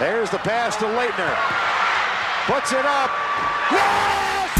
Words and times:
There's 0.00 0.30
the 0.30 0.38
pass 0.38 0.76
to 0.76 0.86
Laettner. 0.86 1.36
Puts 2.46 2.72
it 2.72 2.86
up. 2.86 3.10
Yes! 3.70 4.50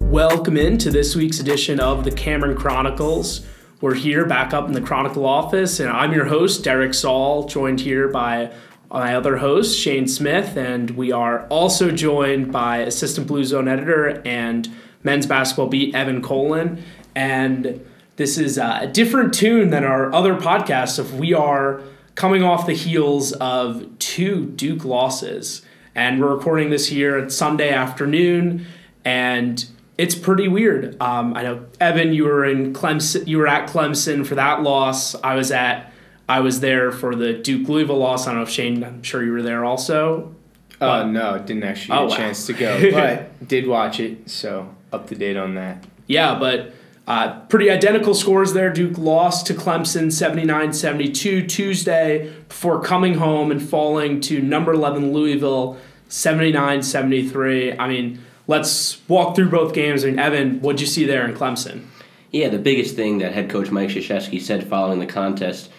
Welcome 0.00 0.56
into 0.56 0.90
this 0.90 1.14
week's 1.14 1.38
edition 1.38 1.78
of 1.78 2.02
the 2.02 2.10
Cameron 2.10 2.56
Chronicles. 2.56 3.46
We're 3.80 3.94
here 3.94 4.26
back 4.26 4.52
up 4.52 4.66
in 4.66 4.72
the 4.72 4.80
Chronicle 4.80 5.24
office, 5.24 5.78
and 5.78 5.90
I'm 5.90 6.12
your 6.12 6.24
host, 6.24 6.64
Derek 6.64 6.92
Saul, 6.92 7.46
joined 7.46 7.82
here 7.82 8.08
by 8.08 8.50
my 8.90 9.14
other 9.14 9.36
host, 9.36 9.78
Shane 9.78 10.08
Smith, 10.08 10.56
and 10.56 10.90
we 10.90 11.12
are 11.12 11.46
also 11.46 11.92
joined 11.92 12.50
by 12.50 12.78
assistant 12.78 13.28
Blue 13.28 13.44
Zone 13.44 13.68
editor 13.68 14.20
and 14.26 14.68
men's 15.04 15.26
basketball 15.26 15.68
beat, 15.68 15.94
Evan 15.94 16.20
Kolin. 16.20 16.82
And 17.14 17.80
this 18.16 18.38
is 18.38 18.58
a 18.58 18.88
different 18.92 19.34
tune 19.34 19.70
than 19.70 19.84
our 19.84 20.12
other 20.14 20.34
podcasts 20.36 20.98
of 20.98 21.18
we 21.18 21.32
are 21.34 21.80
coming 22.14 22.42
off 22.42 22.66
the 22.66 22.74
heels 22.74 23.32
of 23.32 23.86
two 23.98 24.46
Duke 24.46 24.84
losses. 24.84 25.62
And 25.96 26.20
we're 26.20 26.34
recording 26.34 26.70
this 26.70 26.88
here 26.88 27.16
at 27.18 27.30
Sunday 27.30 27.70
afternoon, 27.70 28.66
and 29.04 29.64
it's 29.96 30.14
pretty 30.16 30.48
weird. 30.48 31.00
Um, 31.00 31.34
I 31.36 31.42
know 31.44 31.66
Evan, 31.80 32.12
you 32.12 32.24
were 32.24 32.44
in 32.44 32.72
Clemson. 32.72 33.28
You 33.28 33.38
were 33.38 33.46
at 33.46 33.68
Clemson 33.68 34.26
for 34.26 34.34
that 34.34 34.62
loss. 34.62 35.14
I 35.22 35.34
was 35.36 35.52
at. 35.52 35.92
I 36.28 36.40
was 36.40 36.60
there 36.60 36.90
for 36.90 37.14
the 37.14 37.34
Duke 37.34 37.68
Louisville 37.68 37.98
loss. 37.98 38.26
I 38.26 38.30
don't 38.30 38.38
know 38.38 38.42
if 38.42 38.48
Shane. 38.50 38.82
I'm 38.82 39.02
sure 39.04 39.22
you 39.22 39.30
were 39.32 39.42
there 39.42 39.64
also. 39.64 40.34
Uh, 40.80 41.04
no, 41.04 41.38
didn't 41.38 41.62
actually 41.62 41.88
get 41.96 41.98
Oh, 41.98 42.06
a 42.06 42.08
wow. 42.08 42.16
chance 42.16 42.46
to 42.46 42.52
go, 42.54 42.90
but 42.92 43.46
did 43.46 43.66
watch 43.68 44.00
it, 44.00 44.28
so 44.28 44.74
up 44.92 45.06
to 45.08 45.14
date 45.14 45.36
on 45.36 45.54
that. 45.54 45.84
Yeah, 46.08 46.36
but 46.38 46.74
uh, 47.06 47.40
pretty 47.46 47.70
identical 47.70 48.14
scores 48.14 48.54
there. 48.54 48.72
Duke 48.72 48.96
lost 48.96 49.46
to 49.48 49.54
Clemson 49.54 50.10
79 50.10 50.72
72 50.72 51.46
Tuesday 51.46 52.32
before 52.48 52.80
coming 52.82 53.14
home 53.14 53.50
and 53.50 53.62
falling 53.62 54.20
to 54.22 54.40
number 54.40 54.72
11 54.72 55.12
Louisville 55.12 55.78
79 56.08 56.82
73. 56.82 57.78
I 57.78 57.88
mean, 57.88 58.22
let's 58.46 59.06
walk 59.08 59.36
through 59.36 59.50
both 59.50 59.74
games. 59.74 60.04
I 60.04 60.08
mean, 60.08 60.18
Evan, 60.18 60.60
what'd 60.60 60.80
you 60.80 60.86
see 60.86 61.04
there 61.04 61.26
in 61.26 61.34
Clemson? 61.34 61.84
Yeah, 62.30 62.48
the 62.48 62.58
biggest 62.58 62.96
thing 62.96 63.18
that 63.18 63.32
head 63.32 63.50
coach 63.50 63.70
Mike 63.70 63.90
Krzyzewski 63.90 64.40
said 64.40 64.66
following 64.66 64.98
the 64.98 65.06
contest 65.06 65.70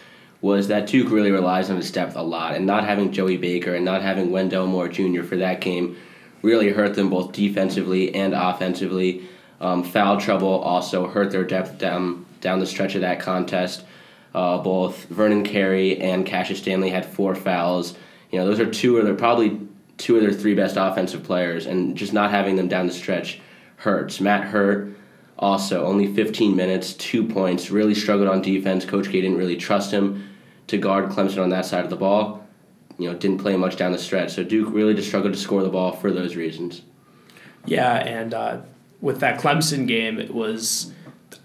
was 0.42 0.68
that 0.68 0.88
Duke 0.88 1.12
really 1.12 1.32
relies 1.32 1.72
on 1.72 1.78
his 1.78 1.92
depth 1.92 2.16
a 2.16 2.22
lot, 2.22 2.54
and 2.54 2.68
not 2.68 2.84
having 2.84 3.12
Joey 3.12 3.38
Baker 3.38 3.74
and 3.74 3.84
not 3.84 4.04
having 4.04 4.32
Wendell 4.32 4.68
Moore 4.68 4.88
Jr. 4.88 5.24
for 5.24 5.38
that 5.38 5.60
game 5.60 5.98
really 6.44 6.70
hurt 6.70 6.94
them 6.94 7.10
both 7.10 7.32
defensively 7.32 8.14
and 8.14 8.36
offensively. 8.36 9.28
Um, 9.62 9.84
foul 9.84 10.20
trouble 10.20 10.60
also 10.60 11.08
hurt 11.08 11.32
their 11.32 11.44
depth 11.44 11.78
down 11.78 12.26
down 12.42 12.60
the 12.60 12.66
stretch 12.66 12.96
of 12.96 13.02
that 13.02 13.20
contest. 13.20 13.84
Uh, 14.34 14.58
both 14.58 15.06
Vernon 15.06 15.44
Carey 15.44 16.00
and 16.02 16.26
Cassius 16.26 16.60
Stanley 16.60 16.90
had 16.90 17.06
four 17.06 17.36
fouls. 17.36 17.96
You 18.32 18.40
know, 18.40 18.46
those 18.46 18.60
are 18.60 18.70
two 18.70 18.98
of 18.98 19.06
their 19.06 19.16
probably 19.16 19.60
two 19.98 20.16
of 20.18 20.22
their 20.22 20.34
three 20.34 20.56
best 20.56 20.76
offensive 20.78 21.24
players, 21.24 21.66
and 21.66 21.96
just 21.96 22.14
not 22.14 22.32
having 22.32 22.56
them 22.56 22.68
down 22.68 22.88
the 22.88 22.94
stretch 22.94 23.40
hurts. 23.78 24.20
Matt 24.20 24.46
Hurt 24.46 24.90
also 25.38 25.86
only 25.86 26.14
15 26.14 26.56
minutes, 26.56 26.94
two 26.94 27.26
points. 27.26 27.72
Really 27.72 27.96
struggled 27.96 28.28
on 28.28 28.42
defense. 28.42 28.86
Coach 28.86 29.06
K 29.06 29.22
didn't 29.22 29.38
really 29.38 29.58
trust 29.58 29.92
him 29.92 30.30
to 30.68 30.78
guard 30.78 31.10
Clemson 31.10 31.42
on 31.42 31.50
that 31.50 31.66
side 31.66 31.84
of 31.84 31.90
the 31.90 31.96
ball. 31.96 32.46
You 32.98 33.12
know, 33.12 33.18
didn't 33.18 33.40
play 33.40 33.56
much 33.58 33.76
down 33.76 33.92
the 33.92 33.98
stretch. 33.98 34.34
So 34.34 34.44
Duke 34.44 34.74
really 34.74 34.94
just 34.94 35.08
struggled 35.08 35.34
to 35.34 35.40
score 35.40 35.64
the 35.64 35.70
ball 35.70 35.92
for 35.92 36.12
those 36.12 36.36
reasons. 36.36 36.82
Yeah, 37.66 37.96
and 37.96 38.34
uh, 38.34 38.62
with 39.02 39.20
that 39.20 39.40
Clemson 39.40 39.88
game, 39.88 40.20
it 40.20 40.34
was 40.34 40.92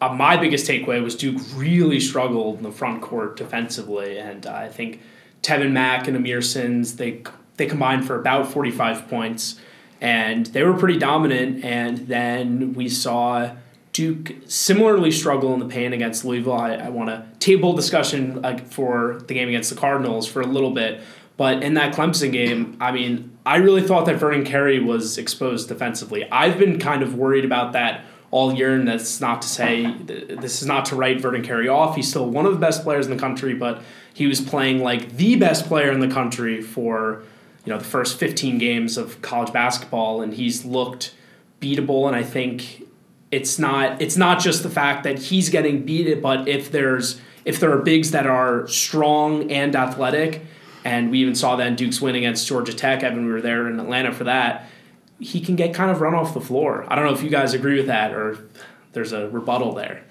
uh, 0.00 0.08
my 0.08 0.36
biggest 0.36 0.68
takeaway 0.68 1.02
was 1.02 1.14
Duke 1.14 1.40
really 1.54 2.00
struggled 2.00 2.58
in 2.58 2.62
the 2.62 2.72
front 2.72 3.02
court 3.02 3.36
defensively, 3.36 4.18
and 4.18 4.46
uh, 4.46 4.52
I 4.52 4.68
think 4.68 5.00
Tevin 5.42 5.72
Mack 5.72 6.08
and 6.08 6.16
Aamir 6.16 6.42
Simms 6.42 6.96
they 6.96 7.22
they 7.56 7.66
combined 7.66 8.06
for 8.06 8.18
about 8.18 8.50
forty 8.50 8.70
five 8.70 9.08
points, 9.08 9.60
and 10.00 10.46
they 10.46 10.62
were 10.62 10.74
pretty 10.74 10.98
dominant. 10.98 11.64
And 11.64 12.08
then 12.08 12.72
we 12.74 12.88
saw 12.88 13.56
Duke 13.92 14.32
similarly 14.46 15.10
struggle 15.10 15.52
in 15.52 15.60
the 15.60 15.66
paint 15.66 15.92
against 15.92 16.24
Louisville. 16.24 16.54
I, 16.54 16.74
I 16.74 16.88
want 16.88 17.10
to 17.10 17.26
table 17.40 17.72
discussion 17.74 18.42
for 18.68 19.20
the 19.26 19.34
game 19.34 19.48
against 19.48 19.70
the 19.70 19.76
Cardinals 19.76 20.26
for 20.26 20.40
a 20.40 20.46
little 20.46 20.70
bit, 20.70 21.00
but 21.40 21.62
in 21.62 21.72
that 21.72 21.94
Clemson 21.94 22.32
game, 22.32 22.76
I 22.82 22.92
mean, 22.92 23.34
I 23.46 23.56
really 23.56 23.80
thought 23.80 24.04
that 24.04 24.16
Vernon 24.16 24.44
Carey 24.44 24.78
was 24.78 25.16
exposed 25.16 25.68
defensively. 25.68 26.30
I've 26.30 26.58
been 26.58 26.78
kind 26.78 27.02
of 27.02 27.14
worried 27.14 27.46
about 27.46 27.72
that 27.72 28.04
all 28.30 28.52
year, 28.52 28.74
and 28.74 28.86
that's 28.86 29.22
not 29.22 29.40
to 29.40 29.48
say 29.48 29.90
this 30.02 30.60
is 30.60 30.68
not 30.68 30.84
to 30.84 30.96
write 30.96 31.18
Vernon 31.18 31.42
Carey 31.42 31.66
off. 31.66 31.96
He's 31.96 32.10
still 32.10 32.28
one 32.28 32.44
of 32.44 32.52
the 32.52 32.58
best 32.58 32.82
players 32.82 33.06
in 33.06 33.12
the 33.16 33.18
country, 33.18 33.54
but 33.54 33.80
he 34.12 34.26
was 34.26 34.42
playing 34.42 34.82
like 34.82 35.16
the 35.16 35.34
best 35.36 35.64
player 35.64 35.90
in 35.90 36.00
the 36.00 36.08
country 36.08 36.60
for 36.60 37.22
you 37.64 37.72
know 37.72 37.78
the 37.78 37.86
first 37.86 38.18
15 38.18 38.58
games 38.58 38.98
of 38.98 39.22
college 39.22 39.50
basketball, 39.50 40.20
and 40.20 40.34
he's 40.34 40.66
looked 40.66 41.14
beatable. 41.58 42.06
And 42.06 42.14
I 42.14 42.22
think 42.22 42.82
it's 43.30 43.58
not 43.58 44.02
it's 44.02 44.18
not 44.18 44.40
just 44.40 44.62
the 44.62 44.68
fact 44.68 45.04
that 45.04 45.18
he's 45.18 45.48
getting 45.48 45.86
beat, 45.86 46.20
but 46.20 46.48
if 46.48 46.70
there's 46.70 47.18
if 47.46 47.58
there 47.60 47.72
are 47.72 47.80
bigs 47.80 48.10
that 48.10 48.26
are 48.26 48.68
strong 48.68 49.50
and 49.50 49.74
athletic, 49.74 50.42
and 50.84 51.10
we 51.10 51.20
even 51.20 51.34
saw 51.34 51.56
that 51.56 51.66
in 51.66 51.76
Duke's 51.76 52.00
win 52.00 52.14
against 52.14 52.46
Georgia 52.46 52.72
Tech. 52.72 53.02
Evan, 53.02 53.26
we 53.26 53.32
were 53.32 53.40
there 53.40 53.68
in 53.68 53.78
Atlanta 53.78 54.12
for 54.12 54.24
that. 54.24 54.66
He 55.18 55.40
can 55.40 55.56
get 55.56 55.74
kind 55.74 55.90
of 55.90 56.00
run 56.00 56.14
off 56.14 56.32
the 56.32 56.40
floor. 56.40 56.86
I 56.88 56.94
don't 56.94 57.04
know 57.04 57.12
if 57.12 57.22
you 57.22 57.28
guys 57.28 57.52
agree 57.52 57.76
with 57.76 57.86
that 57.86 58.12
or 58.14 58.38
there's 58.92 59.12
a 59.12 59.28
rebuttal 59.28 59.74
there. 59.74 60.02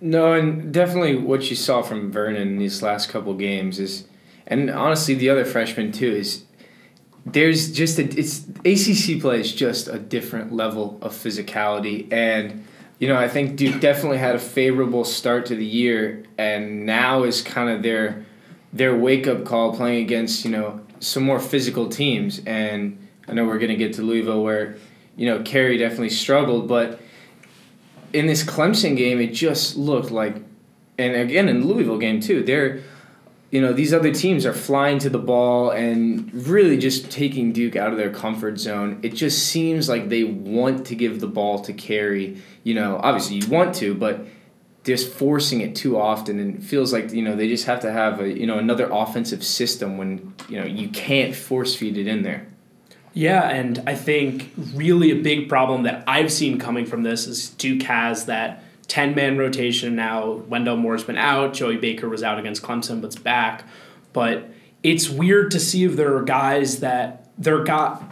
No, 0.00 0.34
and 0.34 0.72
definitely 0.72 1.16
what 1.16 1.48
you 1.48 1.56
saw 1.56 1.82
from 1.82 2.12
Vernon 2.12 2.42
in 2.42 2.58
these 2.58 2.82
last 2.82 3.08
couple 3.08 3.32
games 3.34 3.78
is, 3.78 4.06
and 4.46 4.70
honestly, 4.70 5.14
the 5.14 5.30
other 5.30 5.44
freshmen 5.44 5.92
too 5.92 6.12
is. 6.12 6.42
There's 7.28 7.72
just 7.72 7.98
a 7.98 8.04
it's 8.04 8.46
ACC 8.64 9.20
play 9.20 9.40
is 9.40 9.52
just 9.52 9.88
a 9.88 9.98
different 9.98 10.52
level 10.52 10.96
of 11.02 11.12
physicality, 11.12 12.12
and 12.12 12.64
you 13.00 13.08
know 13.08 13.16
I 13.16 13.26
think 13.26 13.56
Duke 13.56 13.80
definitely 13.80 14.18
had 14.18 14.36
a 14.36 14.38
favorable 14.38 15.04
start 15.04 15.46
to 15.46 15.56
the 15.56 15.66
year, 15.66 16.24
and 16.38 16.86
now 16.86 17.24
is 17.24 17.42
kind 17.42 17.68
of 17.68 17.82
their 17.82 18.24
their 18.72 18.96
wake 18.96 19.26
up 19.26 19.44
call 19.44 19.74
playing 19.74 20.04
against 20.04 20.44
you 20.44 20.50
know 20.50 20.80
some 21.00 21.22
more 21.22 21.40
physical 21.40 21.88
teams, 21.88 22.40
and 22.46 22.98
I 23.28 23.32
know 23.32 23.44
we're 23.44 23.58
gonna 23.58 23.76
get 23.76 23.94
to 23.94 24.02
Louisville 24.02 24.42
where 24.42 24.76
you 25.16 25.26
know 25.26 25.42
Carey 25.42 25.78
definitely 25.78 26.10
struggled, 26.10 26.68
but 26.68 27.00
in 28.12 28.26
this 28.26 28.42
Clemson 28.42 28.96
game, 28.96 29.20
it 29.20 29.32
just 29.32 29.76
looked 29.76 30.10
like, 30.10 30.36
and 30.98 31.14
again 31.14 31.48
in 31.48 31.60
the 31.60 31.66
Louisville 31.66 31.98
game 31.98 32.20
too, 32.20 32.42
they're, 32.42 32.80
you 33.50 33.60
know, 33.60 33.72
these 33.72 33.92
other 33.92 34.12
teams 34.12 34.46
are 34.46 34.52
flying 34.52 34.98
to 35.00 35.10
the 35.10 35.18
ball 35.18 35.70
and 35.70 36.32
really 36.46 36.78
just 36.78 37.10
taking 37.10 37.52
Duke 37.52 37.76
out 37.76 37.92
of 37.92 37.98
their 37.98 38.10
comfort 38.10 38.58
zone. 38.58 39.00
It 39.02 39.10
just 39.10 39.46
seems 39.46 39.88
like 39.88 40.08
they 40.08 40.24
want 40.24 40.86
to 40.86 40.94
give 40.94 41.20
the 41.20 41.26
ball 41.26 41.60
to 41.60 41.72
Carey. 41.72 42.40
You 42.64 42.74
know, 42.74 42.98
obviously 43.02 43.36
you 43.36 43.48
want 43.48 43.74
to, 43.76 43.94
but 43.94 44.26
just 44.86 45.12
forcing 45.12 45.60
it 45.60 45.74
too 45.74 45.98
often 45.98 46.38
and 46.38 46.56
it 46.56 46.62
feels 46.62 46.92
like 46.92 47.12
you 47.12 47.20
know 47.20 47.34
they 47.34 47.48
just 47.48 47.66
have 47.66 47.80
to 47.80 47.90
have 47.90 48.20
a 48.20 48.28
you 48.28 48.46
know 48.46 48.58
another 48.58 48.88
offensive 48.90 49.44
system 49.44 49.98
when 49.98 50.32
you 50.48 50.58
know 50.58 50.64
you 50.64 50.88
can't 50.88 51.34
force 51.34 51.74
feed 51.74 51.98
it 51.98 52.06
in 52.06 52.22
there. 52.22 52.46
Yeah, 53.12 53.48
and 53.48 53.82
I 53.86 53.94
think 53.94 54.52
really 54.74 55.10
a 55.10 55.16
big 55.16 55.48
problem 55.48 55.84
that 55.84 56.04
I've 56.06 56.30
seen 56.30 56.58
coming 56.58 56.84
from 56.84 57.02
this 57.02 57.26
is 57.26 57.48
Duke 57.48 57.82
has 57.84 58.26
that 58.26 58.62
10 58.88 59.14
man 59.14 59.38
rotation 59.38 59.96
now. 59.96 60.32
Wendell 60.32 60.76
Moore's 60.76 61.02
been 61.02 61.16
out. 61.16 61.54
Joey 61.54 61.78
Baker 61.78 62.10
was 62.10 62.22
out 62.22 62.38
against 62.38 62.62
Clemson, 62.62 63.00
but's 63.00 63.16
back. 63.16 63.64
But 64.12 64.50
it's 64.82 65.08
weird 65.08 65.50
to 65.52 65.60
see 65.60 65.84
if 65.84 65.96
there 65.96 66.14
are 66.14 66.22
guys 66.22 66.80
that 66.80 67.30
they're 67.38 67.64
got. 67.64 68.04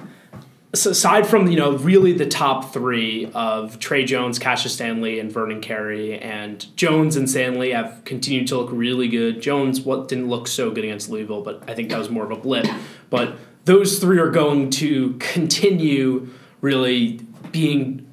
So 0.74 0.90
aside 0.90 1.26
from 1.26 1.46
you 1.46 1.56
know 1.56 1.76
really 1.78 2.12
the 2.12 2.26
top 2.26 2.72
three 2.72 3.30
of 3.32 3.78
Tre 3.78 4.04
Jones, 4.04 4.38
Cassius 4.38 4.74
Stanley, 4.74 5.20
and 5.20 5.30
Vernon 5.30 5.60
Carey, 5.60 6.18
and 6.18 6.66
Jones 6.76 7.16
and 7.16 7.30
Stanley 7.30 7.70
have 7.70 8.02
continued 8.04 8.48
to 8.48 8.56
look 8.56 8.70
really 8.72 9.08
good. 9.08 9.40
Jones 9.40 9.80
what 9.80 10.08
didn't 10.08 10.28
look 10.28 10.48
so 10.48 10.70
good 10.70 10.84
against 10.84 11.08
Louisville, 11.08 11.42
but 11.42 11.62
I 11.68 11.74
think 11.74 11.90
that 11.90 11.98
was 11.98 12.10
more 12.10 12.24
of 12.24 12.30
a 12.32 12.36
blip. 12.36 12.66
But 13.08 13.36
those 13.64 13.98
three 14.00 14.18
are 14.18 14.30
going 14.30 14.70
to 14.70 15.14
continue 15.14 16.28
really 16.60 17.20
being 17.52 18.06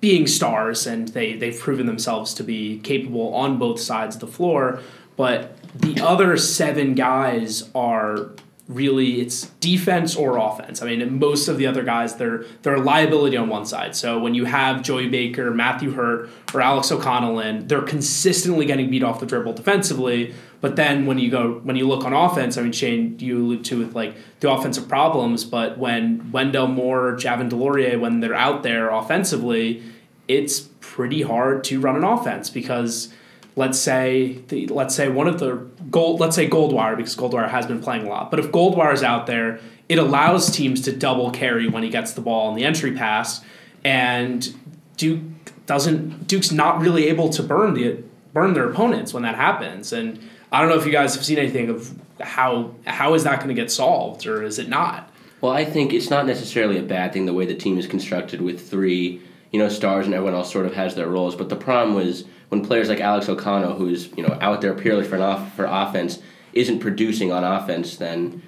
being 0.00 0.26
stars, 0.26 0.86
and 0.86 1.08
they 1.08 1.34
they've 1.34 1.58
proven 1.58 1.86
themselves 1.86 2.32
to 2.34 2.42
be 2.42 2.78
capable 2.80 3.34
on 3.34 3.58
both 3.58 3.78
sides 3.78 4.16
of 4.16 4.20
the 4.20 4.26
floor. 4.26 4.80
But 5.16 5.56
the 5.74 6.00
other 6.00 6.36
seven 6.38 6.94
guys 6.94 7.68
are 7.74 8.30
really 8.70 9.20
it's 9.20 9.46
defense 9.58 10.14
or 10.14 10.36
offense. 10.36 10.80
I 10.80 10.86
mean, 10.86 11.18
most 11.18 11.48
of 11.48 11.58
the 11.58 11.66
other 11.66 11.82
guys 11.82 12.16
they're 12.16 12.44
they're 12.62 12.76
a 12.76 12.80
liability 12.80 13.36
on 13.36 13.48
one 13.48 13.66
side. 13.66 13.96
So 13.96 14.18
when 14.18 14.34
you 14.34 14.44
have 14.44 14.82
Joey 14.82 15.08
Baker, 15.08 15.50
Matthew 15.50 15.90
Hurt, 15.90 16.30
or 16.54 16.60
Alex 16.60 16.92
O'Connell 16.92 17.40
in, 17.40 17.66
they're 17.66 17.82
consistently 17.82 18.64
getting 18.64 18.88
beat 18.88 19.02
off 19.02 19.18
the 19.18 19.26
dribble 19.26 19.54
defensively. 19.54 20.34
But 20.60 20.76
then 20.76 21.06
when 21.06 21.18
you 21.18 21.30
go 21.30 21.60
when 21.64 21.74
you 21.74 21.88
look 21.88 22.04
on 22.04 22.12
offense, 22.12 22.56
I 22.56 22.62
mean 22.62 22.72
Shane, 22.72 23.18
you 23.18 23.38
allude 23.38 23.64
to 23.66 23.78
with 23.78 23.94
like 23.94 24.14
the 24.38 24.50
offensive 24.50 24.88
problems, 24.88 25.44
but 25.44 25.76
when 25.76 26.30
Wendell 26.30 26.68
Moore, 26.68 27.14
Javin 27.14 27.50
DeLaurier, 27.50 27.98
when 27.98 28.20
they're 28.20 28.34
out 28.34 28.62
there 28.62 28.88
offensively, 28.90 29.82
it's 30.28 30.60
pretty 30.80 31.22
hard 31.22 31.64
to 31.64 31.80
run 31.80 31.96
an 31.96 32.04
offense 32.04 32.50
because 32.50 33.12
let's 33.56 33.78
say 33.78 34.40
the 34.48 34.66
let's 34.68 34.94
say 34.94 35.08
one 35.08 35.26
of 35.26 35.38
the 35.38 35.56
gold 35.90 36.20
let's 36.20 36.36
say 36.36 36.48
Goldwire 36.48 36.96
because 36.96 37.16
Goldwire 37.16 37.48
has 37.48 37.66
been 37.66 37.80
playing 37.80 38.06
a 38.06 38.08
lot. 38.08 38.30
But 38.30 38.40
if 38.40 38.50
Goldwire 38.52 38.92
is 38.92 39.02
out 39.02 39.26
there, 39.26 39.60
it 39.88 39.98
allows 39.98 40.50
teams 40.50 40.80
to 40.82 40.92
double 40.92 41.30
Carey 41.30 41.68
when 41.68 41.82
he 41.82 41.90
gets 41.90 42.12
the 42.12 42.20
ball 42.20 42.50
in 42.50 42.56
the 42.56 42.64
entry 42.64 42.92
pass, 42.92 43.42
and 43.84 44.54
Duke 44.96 45.20
doesn't 45.66 46.26
Duke's 46.26 46.52
not 46.52 46.80
really 46.80 47.08
able 47.08 47.28
to 47.30 47.42
burn 47.42 47.74
the 47.74 48.02
burn 48.32 48.54
their 48.54 48.70
opponents 48.70 49.12
when 49.12 49.22
that 49.24 49.34
happens. 49.34 49.92
And 49.92 50.20
I 50.52 50.60
don't 50.60 50.68
know 50.68 50.76
if 50.76 50.86
you 50.86 50.92
guys 50.92 51.14
have 51.14 51.24
seen 51.24 51.38
anything 51.38 51.68
of 51.68 51.92
how 52.20 52.74
how 52.86 53.14
is 53.14 53.24
that 53.24 53.36
going 53.36 53.48
to 53.48 53.54
get 53.54 53.70
solved 53.70 54.26
or 54.26 54.42
is 54.42 54.58
it 54.58 54.68
not? 54.68 55.10
Well, 55.40 55.52
I 55.52 55.64
think 55.64 55.92
it's 55.92 56.10
not 56.10 56.26
necessarily 56.26 56.78
a 56.78 56.82
bad 56.82 57.12
thing 57.12 57.24
the 57.24 57.32
way 57.32 57.46
the 57.46 57.54
team 57.54 57.78
is 57.78 57.86
constructed 57.86 58.42
with 58.42 58.68
three, 58.68 59.22
you 59.52 59.58
know, 59.58 59.70
stars 59.70 60.04
and 60.04 60.14
everyone 60.14 60.34
else 60.34 60.52
sort 60.52 60.66
of 60.66 60.74
has 60.74 60.94
their 60.94 61.08
roles. 61.08 61.34
But 61.34 61.48
the 61.48 61.56
problem 61.56 61.94
was 61.94 62.24
when 62.50 62.64
players 62.64 62.88
like 62.88 63.00
Alex 63.00 63.28
O'Connell, 63.28 63.74
who's 63.74 64.10
you 64.16 64.22
know 64.22 64.36
out 64.40 64.60
there 64.60 64.74
purely 64.74 65.04
for 65.04 65.16
an 65.16 65.22
off, 65.22 65.54
for 65.56 65.64
offense, 65.64 66.18
isn't 66.52 66.80
producing 66.80 67.32
on 67.32 67.42
offense, 67.42 67.96
then 67.96 68.42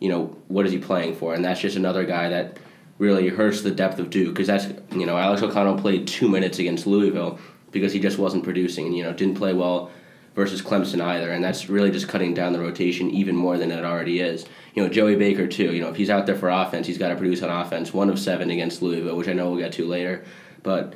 you 0.00 0.08
know 0.08 0.36
what 0.48 0.66
is 0.66 0.72
he 0.72 0.78
playing 0.78 1.14
for? 1.16 1.34
And 1.34 1.44
that's 1.44 1.60
just 1.60 1.76
another 1.76 2.04
guy 2.04 2.28
that 2.28 2.58
really 2.98 3.28
hurts 3.28 3.62
the 3.62 3.70
depth 3.70 3.98
of 3.98 4.10
Duke 4.10 4.34
because 4.34 4.46
that's 4.46 4.66
you 4.92 5.06
know 5.06 5.16
Alex 5.16 5.42
O'Connell 5.42 5.78
played 5.78 6.06
two 6.06 6.28
minutes 6.28 6.58
against 6.58 6.86
Louisville 6.86 7.38
because 7.70 7.92
he 7.92 8.00
just 8.00 8.18
wasn't 8.18 8.44
producing 8.44 8.86
and 8.86 8.96
you 8.96 9.02
know 9.02 9.12
didn't 9.12 9.36
play 9.36 9.52
well 9.52 9.90
versus 10.34 10.60
Clemson 10.60 11.00
either, 11.00 11.30
and 11.30 11.44
that's 11.44 11.68
really 11.68 11.92
just 11.92 12.08
cutting 12.08 12.34
down 12.34 12.52
the 12.52 12.58
rotation 12.58 13.08
even 13.10 13.36
more 13.36 13.56
than 13.56 13.70
it 13.70 13.84
already 13.84 14.18
is. 14.18 14.44
You 14.74 14.82
know, 14.82 14.88
Joey 14.88 15.14
Baker 15.14 15.46
too. 15.46 15.72
You 15.72 15.80
know, 15.80 15.90
if 15.90 15.96
he's 15.96 16.10
out 16.10 16.26
there 16.26 16.34
for 16.34 16.48
offense, 16.48 16.88
he's 16.88 16.98
got 16.98 17.10
to 17.10 17.16
produce 17.16 17.40
on 17.40 17.50
offense. 17.50 17.94
One 17.94 18.10
of 18.10 18.18
seven 18.18 18.50
against 18.50 18.82
Louisville, 18.82 19.16
which 19.16 19.28
I 19.28 19.32
know 19.32 19.50
we'll 19.50 19.60
get 19.60 19.72
to 19.74 19.86
later, 19.86 20.24
but 20.64 20.94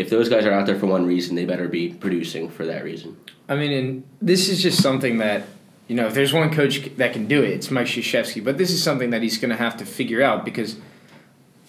if 0.00 0.10
those 0.10 0.28
guys 0.28 0.46
are 0.46 0.52
out 0.52 0.66
there 0.66 0.78
for 0.78 0.86
one 0.86 1.06
reason, 1.06 1.36
they 1.36 1.44
better 1.44 1.68
be 1.68 1.90
producing 1.90 2.48
for 2.48 2.64
that 2.66 2.84
reason. 2.84 3.16
I 3.48 3.56
mean, 3.56 3.72
and 3.72 4.04
this 4.20 4.48
is 4.48 4.62
just 4.62 4.82
something 4.82 5.18
that 5.18 5.44
you 5.88 5.96
know, 5.96 6.06
if 6.06 6.14
there's 6.14 6.32
one 6.32 6.52
coach 6.52 6.88
that 6.98 7.12
can 7.12 7.26
do 7.26 7.42
it, 7.42 7.50
it's 7.50 7.68
Mike 7.68 7.88
Krzyzewski. 7.88 8.44
But 8.44 8.58
this 8.58 8.70
is 8.70 8.80
something 8.80 9.10
that 9.10 9.22
he's 9.22 9.38
going 9.38 9.50
to 9.50 9.56
have 9.56 9.76
to 9.78 9.84
figure 9.84 10.22
out 10.22 10.44
because 10.44 10.76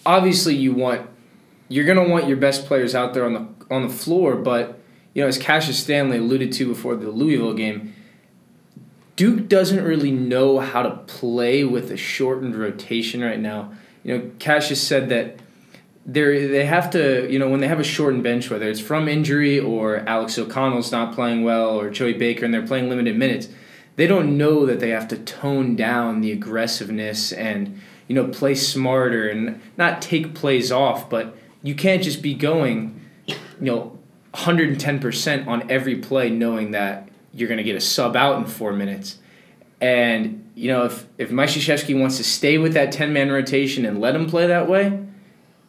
obviously 0.06 0.54
you 0.54 0.72
want 0.72 1.08
you're 1.68 1.84
going 1.84 1.98
to 1.98 2.08
want 2.08 2.28
your 2.28 2.36
best 2.36 2.66
players 2.66 2.94
out 2.94 3.14
there 3.14 3.24
on 3.24 3.32
the 3.32 3.74
on 3.74 3.82
the 3.82 3.92
floor, 3.92 4.36
but 4.36 4.78
you 5.12 5.22
know, 5.22 5.28
as 5.28 5.38
Cassius 5.38 5.82
Stanley 5.82 6.18
alluded 6.18 6.52
to 6.52 6.66
before 6.68 6.94
the 6.94 7.10
Louisville 7.10 7.54
game, 7.54 7.94
Duke 9.16 9.48
doesn't 9.48 9.82
really 9.84 10.12
know 10.12 10.60
how 10.60 10.82
to 10.82 10.90
play 10.90 11.64
with 11.64 11.90
a 11.90 11.96
shortened 11.96 12.54
rotation 12.54 13.22
right 13.22 13.40
now. 13.40 13.72
You 14.04 14.16
know, 14.16 14.30
Cassius 14.38 14.86
said 14.86 15.08
that 15.08 15.38
they 16.04 16.46
they 16.46 16.64
have 16.64 16.90
to, 16.90 17.30
you 17.30 17.38
know, 17.38 17.48
when 17.48 17.60
they 17.60 17.68
have 17.68 17.80
a 17.80 17.84
shortened 17.84 18.22
bench, 18.22 18.50
whether 18.50 18.68
it's 18.68 18.80
from 18.80 19.08
injury 19.08 19.58
or 19.58 19.98
Alex 20.08 20.38
O'Connell's 20.38 20.90
not 20.90 21.14
playing 21.14 21.44
well 21.44 21.78
or 21.78 21.90
Joey 21.90 22.14
Baker 22.14 22.44
and 22.44 22.52
they're 22.52 22.66
playing 22.66 22.88
limited 22.88 23.16
minutes, 23.16 23.48
they 23.96 24.06
don't 24.06 24.36
know 24.36 24.66
that 24.66 24.80
they 24.80 24.90
have 24.90 25.06
to 25.08 25.18
tone 25.18 25.76
down 25.76 26.20
the 26.20 26.32
aggressiveness 26.32 27.32
and, 27.32 27.80
you 28.08 28.14
know, 28.14 28.26
play 28.28 28.54
smarter 28.54 29.28
and 29.28 29.60
not 29.76 30.02
take 30.02 30.34
plays 30.34 30.72
off, 30.72 31.08
but 31.08 31.36
you 31.62 31.74
can't 31.74 32.02
just 32.02 32.22
be 32.22 32.34
going, 32.34 33.00
you 33.26 33.36
know, 33.60 33.98
110% 34.34 35.46
on 35.46 35.70
every 35.70 35.96
play 35.96 36.30
knowing 36.30 36.70
that 36.72 37.08
you're 37.34 37.48
going 37.48 37.58
to 37.58 37.64
get 37.64 37.76
a 37.76 37.80
sub 37.80 38.16
out 38.16 38.38
in 38.38 38.46
four 38.46 38.72
minutes. 38.72 39.18
And, 39.80 40.50
you 40.54 40.68
know, 40.68 40.84
if, 40.84 41.06
if 41.18 41.30
Mike 41.30 41.50
wants 41.90 42.16
to 42.16 42.24
stay 42.24 42.56
with 42.56 42.74
that 42.74 42.92
10 42.92 43.12
man 43.12 43.30
rotation 43.30 43.84
and 43.84 44.00
let 44.00 44.14
him 44.14 44.28
play 44.28 44.46
that 44.46 44.68
way, 44.68 45.06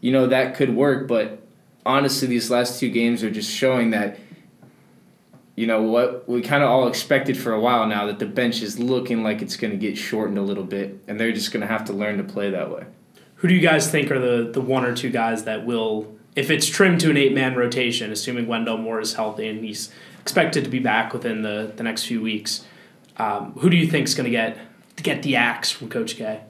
you 0.03 0.11
know, 0.11 0.27
that 0.27 0.53
could 0.55 0.75
work. 0.75 1.07
But 1.07 1.41
honestly, 1.85 2.27
these 2.27 2.51
last 2.51 2.77
two 2.77 2.89
games 2.89 3.23
are 3.23 3.31
just 3.31 3.49
showing 3.49 3.91
that, 3.91 4.19
you 5.55 5.65
know, 5.65 5.81
what 5.81 6.27
we 6.27 6.41
kind 6.41 6.61
of 6.61 6.69
all 6.69 6.89
expected 6.89 7.37
for 7.37 7.53
a 7.53 7.59
while 7.59 7.87
now 7.87 8.05
that 8.07 8.19
the 8.19 8.25
bench 8.25 8.61
is 8.61 8.77
looking 8.77 9.23
like 9.23 9.41
it's 9.41 9.55
going 9.55 9.71
to 9.71 9.77
get 9.77 9.97
shortened 9.97 10.37
a 10.37 10.41
little 10.41 10.65
bit. 10.65 11.01
And 11.07 11.17
they're 11.17 11.31
just 11.31 11.53
going 11.53 11.61
to 11.61 11.67
have 11.67 11.85
to 11.85 11.93
learn 11.93 12.17
to 12.17 12.23
play 12.25 12.49
that 12.49 12.69
way. 12.69 12.83
Who 13.35 13.47
do 13.47 13.53
you 13.55 13.61
guys 13.61 13.89
think 13.89 14.11
are 14.11 14.19
the, 14.19 14.51
the 14.51 14.59
one 14.59 14.83
or 14.83 14.93
two 14.93 15.09
guys 15.09 15.45
that 15.45 15.65
will 15.65 16.13
if 16.35 16.49
it's 16.49 16.67
trimmed 16.67 16.99
to 17.01 17.09
an 17.09 17.15
eight 17.15 17.33
man 17.33 17.55
rotation, 17.55 18.11
assuming 18.11 18.47
Wendell 18.47 18.79
Moore 18.79 18.99
is 18.99 19.13
healthy 19.13 19.47
and 19.47 19.63
he's 19.63 19.89
expected 20.19 20.65
to 20.65 20.69
be 20.69 20.79
back 20.79 21.13
within 21.13 21.43
the, 21.43 21.71
the 21.77 21.83
next 21.83 22.05
few 22.05 22.21
weeks, 22.21 22.65
um, 23.17 23.53
who 23.59 23.69
do 23.69 23.77
you 23.77 23.87
think 23.87 24.07
is 24.07 24.15
going 24.15 24.25
to 24.25 24.31
get 24.31 24.57
get 25.01 25.23
the 25.23 25.37
axe 25.37 25.71
from 25.71 25.87
Coach 25.87 26.17
K? 26.17 26.41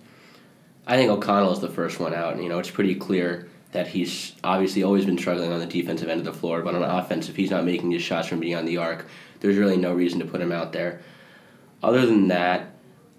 I 0.86 0.98
think 0.98 1.10
O'Connell 1.10 1.54
is 1.54 1.60
the 1.60 1.70
first 1.70 2.00
one 2.00 2.14
out. 2.14 2.42
You 2.42 2.50
know, 2.50 2.60
it's 2.60 2.72
pretty 2.72 2.96
clear 2.96 3.48
that 3.72 3.88
he's 3.88 4.36
obviously 4.44 4.84
always 4.84 5.06
been 5.06 5.18
struggling 5.18 5.52
on 5.52 5.60
the 5.60 5.66
defensive 5.66 6.10
end 6.10 6.20
of 6.20 6.26
the 6.26 6.34
floor, 6.34 6.62
but 6.62 6.76
on 6.76 6.84
offense, 6.84 7.30
if 7.30 7.36
he's 7.36 7.52
not 7.52 7.66
making 7.66 7.92
his 7.92 8.02
shots 8.02 8.28
from 8.28 8.40
beyond 8.40 8.68
the 8.68 8.78
arc, 8.78 9.08
there's 9.40 9.58
really 9.58 9.78
no 9.78 9.94
reason 9.94 10.20
to 10.20 10.26
put 10.26 10.42
him 10.42 10.52
out 10.52 10.74
there. 10.74 11.02
Other 11.82 12.06
than 12.06 12.28
that, 12.30 12.74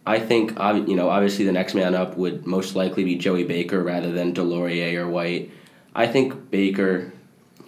I 0.07 0.21
think 0.21 0.51
you 0.89 0.97
know 0.97 1.09
obviously 1.09 1.45
the 1.45 1.53
next 1.53 1.75
man 1.75 1.95
up 1.95 2.17
would 2.17 2.47
most 2.47 2.77
likely 2.77 3.05
be 3.05 3.17
Joey 3.17 3.45
Baker 3.45 3.83
rather 3.83 4.13
than 4.13 4.35
DeLaurier 4.35 4.99
or 4.99 5.09
White. 5.09 5.51
I 5.95 6.07
think 6.07 6.51
Baker, 6.51 7.13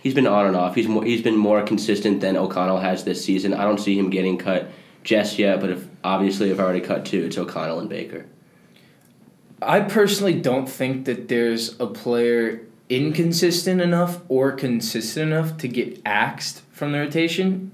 he's 0.00 0.14
been 0.14 0.26
on 0.26 0.46
and 0.46 0.56
off. 0.56 0.74
He's 0.74 0.88
more, 0.88 1.04
he's 1.04 1.22
been 1.22 1.36
more 1.36 1.62
consistent 1.62 2.20
than 2.20 2.36
O'Connell 2.36 2.78
has 2.80 3.04
this 3.04 3.24
season. 3.24 3.54
I 3.54 3.64
don't 3.64 3.78
see 3.78 3.98
him 3.98 4.10
getting 4.10 4.36
cut 4.36 4.70
just 5.02 5.38
yet, 5.38 5.60
but 5.60 5.70
if 5.70 5.86
obviously 6.04 6.50
if 6.50 6.60
I 6.60 6.62
already 6.62 6.80
cut 6.80 7.06
two, 7.06 7.24
it's 7.24 7.38
O'Connell 7.38 7.80
and 7.80 7.88
Baker. 7.88 8.26
I 9.62 9.80
personally 9.80 10.40
don't 10.40 10.68
think 10.68 11.06
that 11.06 11.28
there's 11.28 11.78
a 11.80 11.86
player 11.86 12.62
inconsistent 12.88 13.80
enough 13.80 14.20
or 14.28 14.52
consistent 14.52 15.32
enough 15.32 15.56
to 15.58 15.68
get 15.68 16.00
axed 16.04 16.62
from 16.70 16.92
the 16.92 16.98
rotation. 16.98 17.72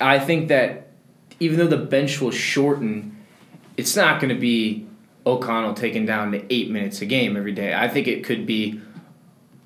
I 0.00 0.18
think 0.18 0.48
that 0.48 0.88
even 1.40 1.58
though 1.58 1.68
the 1.68 1.84
bench 1.84 2.20
will 2.20 2.30
shorten, 2.30 3.16
it's 3.76 3.96
not 3.96 4.20
going 4.20 4.34
to 4.34 4.40
be 4.40 4.86
O'Connell 5.24 5.74
taking 5.74 6.04
down 6.04 6.32
to 6.32 6.52
eight 6.52 6.70
minutes 6.70 7.00
a 7.00 7.06
game 7.06 7.36
every 7.36 7.52
day. 7.52 7.74
I 7.74 7.88
think 7.88 8.08
it 8.08 8.24
could 8.24 8.46
be 8.46 8.80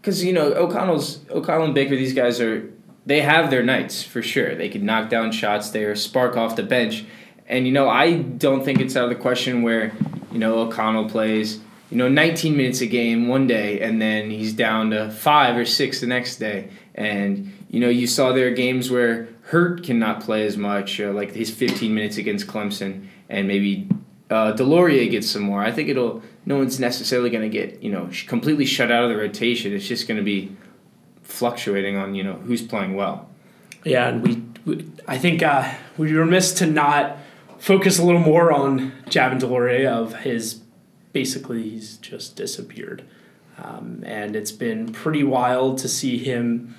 because 0.01 0.23
you 0.23 0.33
know 0.33 0.53
O'Connell's 0.53 1.21
O'Connell 1.31 1.67
and 1.67 1.75
Baker. 1.75 1.97
These 1.97 2.13
guys 2.13 2.41
are 2.41 2.71
they 3.07 3.23
have 3.23 3.51
their 3.51 3.63
nights 3.63 4.03
for 4.03 4.23
sure. 4.23 4.55
They 4.55 4.69
can 4.69 4.85
knock 4.85 5.09
down 5.09 5.33
shots. 5.33 5.71
They 5.71 5.85
are 5.85 5.97
spark 5.97 6.37
off 6.37 6.57
the 6.57 6.63
bench, 6.63 7.05
and 7.49 7.67
you 7.67 7.73
know 7.73 7.89
I 7.89 8.15
don't 8.15 8.65
think 8.65 8.81
it's 8.81 8.97
out 8.97 9.05
of 9.05 9.11
the 9.11 9.17
question 9.17 9.63
where 9.63 9.93
you 10.37 10.41
know 10.41 10.59
O'Connell 10.59 11.09
plays 11.09 11.61
you 11.91 11.97
know 11.97 12.09
19 12.09 12.55
minutes 12.55 12.83
a 12.83 12.87
game 12.87 13.27
one 13.27 13.47
day 13.47 13.81
and 13.81 14.03
then 14.03 14.29
he's 14.29 14.53
down 14.53 14.91
to 14.91 15.11
five 15.11 15.57
or 15.57 15.65
six 15.65 15.99
the 16.03 16.07
next 16.07 16.37
day 16.37 16.69
and 16.95 17.51
you 17.71 17.81
know 17.81 17.89
you 17.89 18.07
saw 18.07 18.33
there 18.33 18.49
are 18.49 18.51
games 18.51 18.91
where 18.91 19.29
Hurt 19.45 19.83
cannot 19.83 20.21
play 20.21 20.45
as 20.47 20.59
much 20.59 21.01
uh, 21.01 21.11
like 21.11 21.33
his 21.33 21.49
15 21.49 21.95
minutes 21.95 22.19
against 22.19 22.47
Clemson 22.47 23.07
and 23.31 23.49
maybe 23.49 23.89
uh, 24.29 24.53
DeLaurier 24.53 25.11
gets 25.11 25.31
some 25.31 25.43
more. 25.43 25.63
I 25.63 25.73
think 25.73 25.89
it'll. 25.89 26.23
No 26.45 26.59
one's 26.59 26.81
necessarily 26.81 27.31
going 27.31 27.49
to 27.49 27.49
get 27.49 27.81
you 27.81 27.93
know 27.93 28.11
sh- 28.11 28.27
completely 28.27 28.67
shut 28.67 28.91
out 28.91 29.05
of 29.05 29.11
the 29.11 29.17
rotation. 29.17 29.73
It's 29.73 29.87
just 29.87 30.09
going 30.09 30.19
to 30.19 30.25
be 30.25 30.57
fluctuating 31.23 31.97
on 31.97 32.17
you 32.17 32.25
know 32.25 32.35
who's 32.35 32.61
playing 32.61 32.97
well. 32.97 33.29
Yeah, 33.85 34.09
and 34.09 34.23
we, 34.27 34.43
we 34.65 34.91
I 35.07 35.17
think 35.17 35.45
uh, 35.45 35.73
we 35.97 36.13
were 36.13 36.25
remiss 36.25 36.53
to 36.55 36.67
not 36.67 37.19
focus 37.59 37.99
a 37.99 38.05
little 38.05 38.21
more 38.21 38.53
on 38.53 38.93
Javin 39.07 39.41
DeLaurier 39.41 39.89
of 39.89 40.21
his. 40.21 40.61
Basically, 41.13 41.63
he's 41.63 41.97
just 41.97 42.37
disappeared, 42.37 43.03
um, 43.57 44.03
and 44.05 44.37
it's 44.37 44.53
been 44.53 44.93
pretty 44.93 45.25
wild 45.25 45.79
to 45.79 45.89
see 45.89 46.19
him 46.19 46.75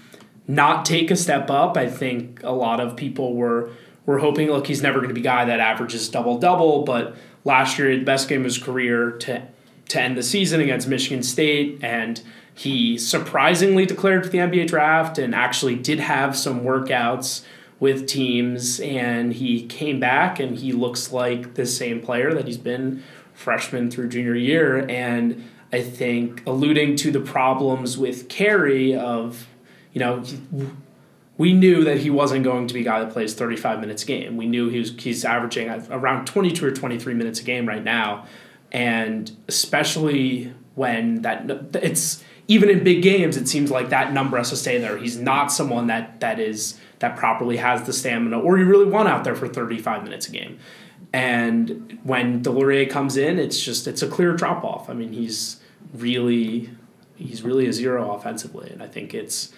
not 0.47 0.85
take 0.85 1.09
a 1.09 1.15
step 1.15 1.49
up. 1.49 1.75
I 1.75 1.89
think 1.89 2.41
a 2.43 2.51
lot 2.51 2.79
of 2.79 2.95
people 2.95 3.35
were 3.35 3.71
were 4.05 4.19
hoping, 4.19 4.49
look, 4.49 4.67
he's 4.67 4.81
never 4.81 4.99
going 4.99 5.09
to 5.09 5.15
be 5.15 5.21
a 5.21 5.23
guy 5.23 5.45
that 5.45 5.59
averages 5.59 6.07
double 6.07 6.37
double, 6.37 6.83
but 6.83 7.15
last 7.43 7.79
year, 7.79 7.97
the 7.97 8.03
best 8.03 8.29
game 8.29 8.41
of 8.41 8.45
his 8.45 8.57
career 8.57 9.11
to 9.11 9.47
to 9.89 10.01
end 10.01 10.17
the 10.17 10.23
season 10.23 10.59
against 10.61 10.87
Michigan 10.87 11.23
State, 11.23 11.79
and 11.81 12.21
he 12.53 12.97
surprisingly 12.97 13.85
declared 13.85 14.25
for 14.25 14.31
the 14.31 14.39
NBA 14.39 14.67
draft 14.67 15.17
and 15.17 15.33
actually 15.33 15.75
did 15.75 15.99
have 15.99 16.35
some 16.35 16.61
workouts 16.61 17.43
with 17.79 18.07
teams, 18.07 18.79
and 18.79 19.33
he 19.33 19.65
came 19.65 19.99
back 19.99 20.39
and 20.39 20.57
he 20.57 20.71
looks 20.71 21.11
like 21.11 21.53
the 21.53 21.65
same 21.65 22.01
player 22.01 22.33
that 22.33 22.47
he's 22.47 22.57
been 22.57 23.03
freshman 23.33 23.91
through 23.91 24.09
junior 24.09 24.35
year, 24.35 24.85
and 24.89 25.43
I 25.71 25.81
think 25.81 26.41
alluding 26.47 26.95
to 26.97 27.11
the 27.11 27.19
problems 27.19 27.97
with 27.97 28.29
Carey 28.29 28.95
of, 28.95 29.47
you 29.93 29.99
know, 29.99 30.23
we 31.37 31.53
knew 31.53 31.83
that 31.83 31.99
he 31.99 32.09
wasn't 32.09 32.43
going 32.43 32.67
to 32.67 32.73
be 32.73 32.81
a 32.81 32.83
guy 32.83 32.99
that 32.99 33.11
plays 33.11 33.35
35 33.35 33.79
minutes 33.79 34.03
a 34.03 34.05
game. 34.07 34.37
We 34.37 34.47
knew 34.47 34.69
he 34.69 34.79
was 34.79 34.95
he's 34.97 35.23
averaging 35.23 35.69
around 35.91 36.25
22 36.25 36.65
or 36.65 36.71
23 36.71 37.13
minutes 37.13 37.39
a 37.39 37.43
game 37.43 37.67
right 37.67 37.83
now, 37.83 38.25
and 38.71 39.31
especially 39.47 40.53
when 40.73 41.21
that 41.21 41.45
it's 41.75 42.23
even 42.47 42.69
in 42.69 42.83
big 42.83 43.03
games, 43.03 43.37
it 43.37 43.47
seems 43.47 43.69
like 43.69 43.89
that 43.89 44.13
number 44.13 44.37
has 44.37 44.49
to 44.49 44.55
stay 44.55 44.77
there. 44.77 44.97
He's 44.97 45.17
not 45.17 45.51
someone 45.51 45.87
that 45.87 46.21
that 46.21 46.39
is 46.39 46.79
that 46.99 47.15
properly 47.15 47.57
has 47.57 47.83
the 47.83 47.93
stamina 47.93 48.39
or 48.39 48.57
you 48.57 48.65
really 48.65 48.89
want 48.89 49.07
out 49.07 49.23
there 49.23 49.35
for 49.35 49.47
35 49.47 50.03
minutes 50.03 50.27
a 50.27 50.31
game. 50.31 50.59
And 51.13 51.99
when 52.03 52.43
DeLaurier 52.43 52.89
comes 52.89 53.17
in, 53.17 53.39
it's 53.39 53.59
just 53.59 53.87
it's 53.87 54.01
a 54.01 54.07
clear 54.07 54.33
drop 54.33 54.63
off. 54.63 54.89
I 54.89 54.93
mean, 54.93 55.13
he's 55.13 55.59
really 55.93 56.69
he's 57.15 57.43
really 57.43 57.67
a 57.67 57.73
zero 57.73 58.11
offensively, 58.11 58.69
and 58.69 58.83
I 58.83 58.87
think 58.87 59.13
it's 59.13 59.53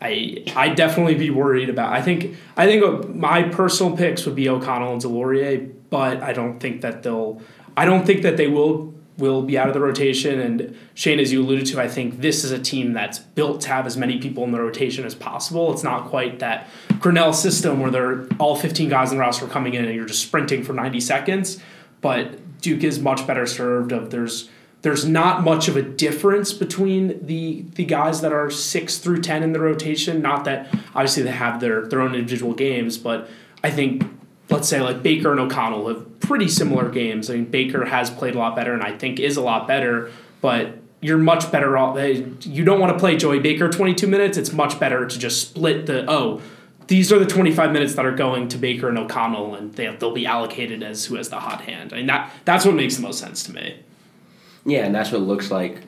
I 0.00 0.44
I 0.56 0.70
definitely 0.70 1.14
be 1.14 1.30
worried 1.30 1.68
about. 1.68 1.92
I 1.92 2.00
think 2.00 2.36
I 2.56 2.66
think 2.66 3.14
my 3.14 3.42
personal 3.42 3.96
picks 3.96 4.24
would 4.24 4.34
be 4.34 4.48
O'Connell 4.48 4.94
and 4.94 5.02
DeLaurier, 5.02 5.72
but 5.90 6.22
I 6.22 6.32
don't 6.32 6.58
think 6.58 6.80
that 6.80 7.02
they'll. 7.02 7.42
I 7.76 7.84
don't 7.84 8.06
think 8.06 8.22
that 8.22 8.36
they 8.36 8.48
will 8.48 8.94
will 9.18 9.42
be 9.42 9.58
out 9.58 9.68
of 9.68 9.74
the 9.74 9.80
rotation. 9.80 10.40
And 10.40 10.76
Shane, 10.94 11.18
as 11.18 11.32
you 11.32 11.42
alluded 11.42 11.66
to, 11.66 11.80
I 11.80 11.88
think 11.88 12.20
this 12.20 12.44
is 12.44 12.52
a 12.52 12.58
team 12.58 12.92
that's 12.92 13.18
built 13.18 13.60
to 13.62 13.68
have 13.68 13.84
as 13.84 13.96
many 13.96 14.18
people 14.18 14.44
in 14.44 14.52
the 14.52 14.60
rotation 14.60 15.04
as 15.04 15.14
possible. 15.14 15.72
It's 15.72 15.82
not 15.82 16.08
quite 16.08 16.38
that 16.38 16.68
Grinnell 17.00 17.32
system 17.32 17.80
where 17.80 17.90
they're 17.90 18.26
all 18.38 18.56
15 18.56 18.88
guys 18.88 19.10
in 19.10 19.18
the 19.18 19.20
roster 19.20 19.46
are 19.46 19.48
coming 19.48 19.74
in 19.74 19.84
and 19.84 19.94
you're 19.94 20.06
just 20.06 20.22
sprinting 20.22 20.62
for 20.62 20.72
90 20.72 21.00
seconds. 21.00 21.60
But 22.00 22.60
Duke 22.60 22.84
is 22.84 23.00
much 23.00 23.26
better 23.26 23.46
served. 23.46 23.92
Of 23.92 24.10
there's 24.10 24.48
there's 24.82 25.04
not 25.04 25.42
much 25.42 25.66
of 25.68 25.76
a 25.76 25.82
difference 25.82 26.52
between 26.52 27.24
the 27.26 27.64
the 27.74 27.84
guys 27.84 28.20
that 28.20 28.32
are 28.32 28.50
six 28.50 28.98
through 28.98 29.22
ten 29.22 29.42
in 29.42 29.52
the 29.52 29.60
rotation. 29.60 30.22
Not 30.22 30.44
that 30.44 30.68
obviously 30.94 31.24
they 31.24 31.32
have 31.32 31.60
their 31.60 31.86
their 31.86 32.00
own 32.00 32.14
individual 32.14 32.54
games, 32.54 32.98
but 32.98 33.28
I 33.62 33.70
think 33.70 34.04
let's 34.50 34.68
say 34.68 34.80
like 34.80 35.02
Baker 35.02 35.30
and 35.30 35.40
O'Connell 35.40 35.88
have 35.88 36.20
pretty 36.20 36.48
similar 36.48 36.88
games. 36.88 37.30
I 37.30 37.34
mean 37.34 37.44
Baker 37.46 37.84
has 37.84 38.10
played 38.10 38.34
a 38.34 38.38
lot 38.38 38.56
better 38.56 38.72
and 38.72 38.82
I 38.82 38.96
think 38.96 39.20
is 39.20 39.36
a 39.36 39.42
lot 39.42 39.66
better, 39.66 40.10
but 40.40 40.78
you're 41.00 41.18
much 41.18 41.50
better 41.52 41.76
off. 41.76 41.96
Eh, 41.96 42.22
you 42.42 42.64
don't 42.64 42.80
want 42.80 42.92
to 42.92 42.98
play 42.98 43.16
Joey 43.16 43.38
Baker 43.38 43.68
22 43.68 44.06
minutes. 44.06 44.36
It's 44.36 44.52
much 44.52 44.80
better 44.80 45.06
to 45.06 45.18
just 45.18 45.40
split 45.40 45.86
the 45.86 46.04
oh 46.10 46.40
these 46.88 47.12
are 47.12 47.18
the 47.18 47.26
25 47.26 47.70
minutes 47.70 47.94
that 47.94 48.06
are 48.06 48.14
going 48.14 48.48
to 48.48 48.58
Baker 48.58 48.88
and 48.88 48.98
O'Connell, 48.98 49.54
and 49.54 49.74
they, 49.74 49.94
they'll 49.96 50.10
be 50.10 50.26
allocated 50.26 50.82
as 50.82 51.04
who 51.04 51.16
has 51.16 51.28
the 51.28 51.38
hot 51.38 51.60
hand. 51.60 51.92
I 51.92 51.96
mean, 51.96 52.06
that, 52.06 52.32
that's 52.46 52.64
what 52.64 52.74
makes 52.74 52.96
the 52.96 53.02
most 53.02 53.20
sense 53.20 53.42
to 53.44 53.52
me. 53.52 53.76
Yeah, 54.64 54.86
and 54.86 54.94
that's 54.94 55.12
what 55.12 55.20
it 55.20 55.24
looks 55.24 55.50
like. 55.50 55.82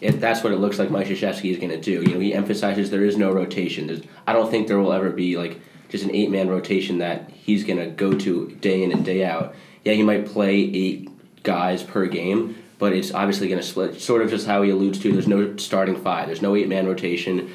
It, 0.00 0.20
that's 0.20 0.44
what 0.44 0.52
it 0.52 0.58
looks 0.58 0.78
like 0.78 0.92
Mike 0.92 1.08
Krzyzewski 1.08 1.50
is 1.50 1.58
going 1.58 1.70
to 1.70 1.80
do. 1.80 2.02
You 2.02 2.14
know, 2.14 2.20
he 2.20 2.32
emphasizes 2.32 2.90
there 2.90 3.04
is 3.04 3.16
no 3.16 3.32
rotation. 3.32 3.88
There's, 3.88 4.00
I 4.28 4.32
don't 4.32 4.48
think 4.48 4.68
there 4.68 4.78
will 4.78 4.92
ever 4.92 5.10
be 5.10 5.36
like 5.36 5.60
just 5.88 6.04
an 6.04 6.14
eight 6.14 6.30
man 6.30 6.48
rotation 6.48 6.98
that 6.98 7.30
he's 7.30 7.64
going 7.64 7.78
to 7.78 7.86
go 7.86 8.12
to 8.12 8.50
day 8.60 8.82
in 8.82 8.92
and 8.92 9.04
day 9.04 9.24
out. 9.24 9.54
Yeah, 9.84 9.94
he 9.94 10.02
might 10.02 10.26
play 10.26 10.54
eight 10.54 11.08
guys 11.42 11.82
per 11.82 12.06
game, 12.06 12.62
but 12.78 12.92
it's 12.92 13.12
obviously 13.12 13.48
going 13.48 13.60
to 13.60 13.66
split. 13.66 14.00
Sort 14.00 14.22
of 14.22 14.30
just 14.30 14.46
how 14.46 14.62
he 14.62 14.70
alludes 14.70 14.98
to. 15.00 15.12
There's 15.12 15.28
no 15.28 15.56
starting 15.56 15.96
five. 15.96 16.26
There's 16.26 16.42
no 16.42 16.56
eight 16.56 16.68
man 16.68 16.86
rotation, 16.86 17.52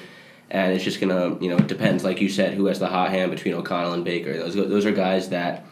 and 0.49 0.73
it's 0.73 0.83
just 0.83 0.99
gonna 0.99 1.37
you 1.39 1.49
know 1.49 1.57
it 1.57 1.67
depends. 1.67 2.03
Like 2.03 2.21
you 2.21 2.29
said, 2.29 2.53
who 2.53 2.65
has 2.65 2.79
the 2.79 2.87
hot 2.87 3.11
hand 3.11 3.31
between 3.31 3.53
O'Connell 3.53 3.93
and 3.93 4.03
Baker. 4.03 4.37
Those 4.37 4.55
those 4.55 4.85
are 4.85 4.91
guys 4.91 5.29
that 5.29 5.65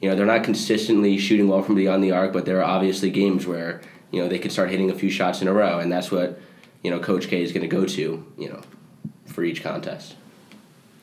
you 0.00 0.10
know 0.10 0.16
they're 0.16 0.26
not 0.26 0.44
consistently 0.44 1.18
shooting 1.18 1.48
well 1.48 1.62
from 1.62 1.74
beyond 1.74 2.02
the 2.02 2.12
arc, 2.12 2.32
but 2.32 2.44
there 2.44 2.58
are 2.58 2.64
obviously 2.64 3.10
games 3.10 3.46
where 3.46 3.80
you 4.10 4.20
know 4.20 4.28
they 4.28 4.38
could 4.38 4.52
start 4.52 4.70
hitting 4.70 4.90
a 4.90 4.94
few 4.94 5.10
shots 5.10 5.42
in 5.42 5.48
a 5.48 5.52
row, 5.52 5.78
and 5.78 5.92
that's 5.92 6.10
what 6.10 6.40
you 6.82 6.90
know 6.90 6.98
Coach 6.98 7.28
K 7.28 7.42
is 7.42 7.52
going 7.52 7.62
to 7.62 7.68
go 7.68 7.86
to 7.86 8.24
you 8.36 8.48
know 8.48 8.60
for 9.26 9.44
each 9.44 9.62
contest. 9.62 10.16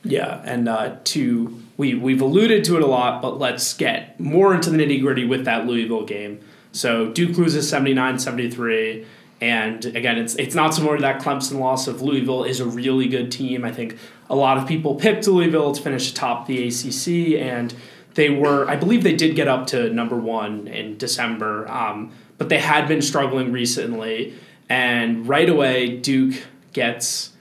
Yeah, 0.04 0.42
and 0.44 0.68
uh, 0.68 0.96
to 1.04 1.62
we 1.76 1.94
we've 1.94 2.20
alluded 2.20 2.64
to 2.64 2.76
it 2.76 2.82
a 2.82 2.86
lot, 2.86 3.22
but 3.22 3.38
let's 3.38 3.74
get 3.74 4.20
more 4.20 4.54
into 4.54 4.70
the 4.70 4.76
nitty 4.76 5.00
gritty 5.00 5.24
with 5.24 5.46
that 5.46 5.66
Louisville 5.66 6.04
game. 6.04 6.40
So 6.72 7.10
Duke 7.12 7.38
loses 7.38 7.70
79-73. 7.70 9.06
And 9.40 9.84
again, 9.84 10.18
it's 10.18 10.34
it's 10.36 10.54
not 10.54 10.74
similar 10.74 10.96
to 10.96 11.02
that 11.02 11.20
Clemson 11.20 11.58
loss 11.58 11.86
of 11.86 12.02
Louisville 12.02 12.44
is 12.44 12.60
a 12.60 12.66
really 12.66 13.08
good 13.08 13.32
team. 13.32 13.64
I 13.64 13.72
think 13.72 13.98
a 14.30 14.34
lot 14.34 14.58
of 14.58 14.66
people 14.66 14.94
picked 14.94 15.26
Louisville 15.26 15.72
to 15.72 15.82
finish 15.82 16.12
atop 16.12 16.46
the 16.46 16.68
ACC, 16.68 17.40
and 17.40 17.74
they 18.14 18.30
were, 18.30 18.68
I 18.68 18.76
believe, 18.76 19.02
they 19.02 19.16
did 19.16 19.34
get 19.34 19.48
up 19.48 19.66
to 19.68 19.90
number 19.90 20.16
one 20.16 20.68
in 20.68 20.96
December. 20.96 21.68
Um, 21.68 22.12
but 22.38 22.48
they 22.48 22.58
had 22.58 22.88
been 22.88 23.02
struggling 23.02 23.52
recently, 23.52 24.34
and 24.68 25.28
right 25.28 25.48
away 25.48 25.98
Duke 25.98 26.42
gets 26.72 27.32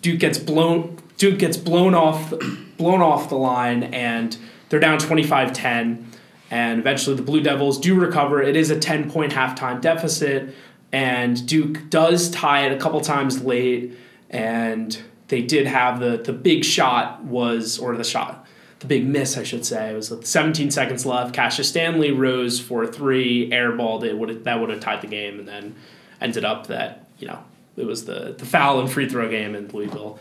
Duke 0.00 0.18
gets 0.18 0.38
blown 0.38 0.98
Duke 1.16 1.38
gets 1.38 1.56
blown 1.56 1.94
off 1.94 2.32
blown 2.76 3.00
off 3.00 3.28
the 3.28 3.36
line, 3.36 3.84
and 3.84 4.36
they're 4.68 4.80
down 4.80 4.98
25-10. 4.98 6.04
And 6.50 6.78
eventually, 6.78 7.16
the 7.16 7.22
Blue 7.22 7.40
Devils 7.40 7.78
do 7.78 7.98
recover. 7.98 8.42
It 8.42 8.56
is 8.56 8.70
a 8.70 8.78
10 8.78 9.10
point 9.10 9.32
halftime 9.32 9.80
deficit, 9.80 10.54
and 10.92 11.46
Duke 11.46 11.90
does 11.90 12.30
tie 12.30 12.66
it 12.66 12.72
a 12.72 12.78
couple 12.78 13.00
times 13.00 13.42
late. 13.42 13.96
And 14.30 14.96
they 15.28 15.42
did 15.42 15.66
have 15.66 16.00
the 16.00 16.16
the 16.16 16.32
big 16.32 16.64
shot 16.64 17.24
was 17.24 17.78
or 17.78 17.96
the 17.96 18.04
shot 18.04 18.44
the 18.84 18.88
big 18.88 19.06
miss, 19.06 19.38
I 19.38 19.44
should 19.44 19.64
say. 19.64 19.90
It 19.90 19.96
was 19.96 20.10
with 20.10 20.26
17 20.26 20.70
seconds 20.70 21.06
left. 21.06 21.34
Cassius 21.34 21.70
Stanley 21.70 22.10
rose 22.10 22.60
for 22.60 22.86
three, 22.86 23.50
airballed 23.50 24.04
it. 24.04 24.16
Would 24.16 24.44
that 24.44 24.60
would 24.60 24.68
have 24.68 24.80
tied 24.80 25.00
the 25.00 25.06
game, 25.06 25.38
and 25.38 25.48
then 25.48 25.74
ended 26.20 26.44
up 26.44 26.66
that 26.66 27.06
you 27.18 27.26
know 27.26 27.42
it 27.76 27.86
was 27.86 28.04
the 28.04 28.34
the 28.36 28.44
foul 28.44 28.80
and 28.80 28.92
free 28.92 29.08
throw 29.08 29.28
game 29.28 29.54
in 29.54 29.68
Louisville. 29.68 30.18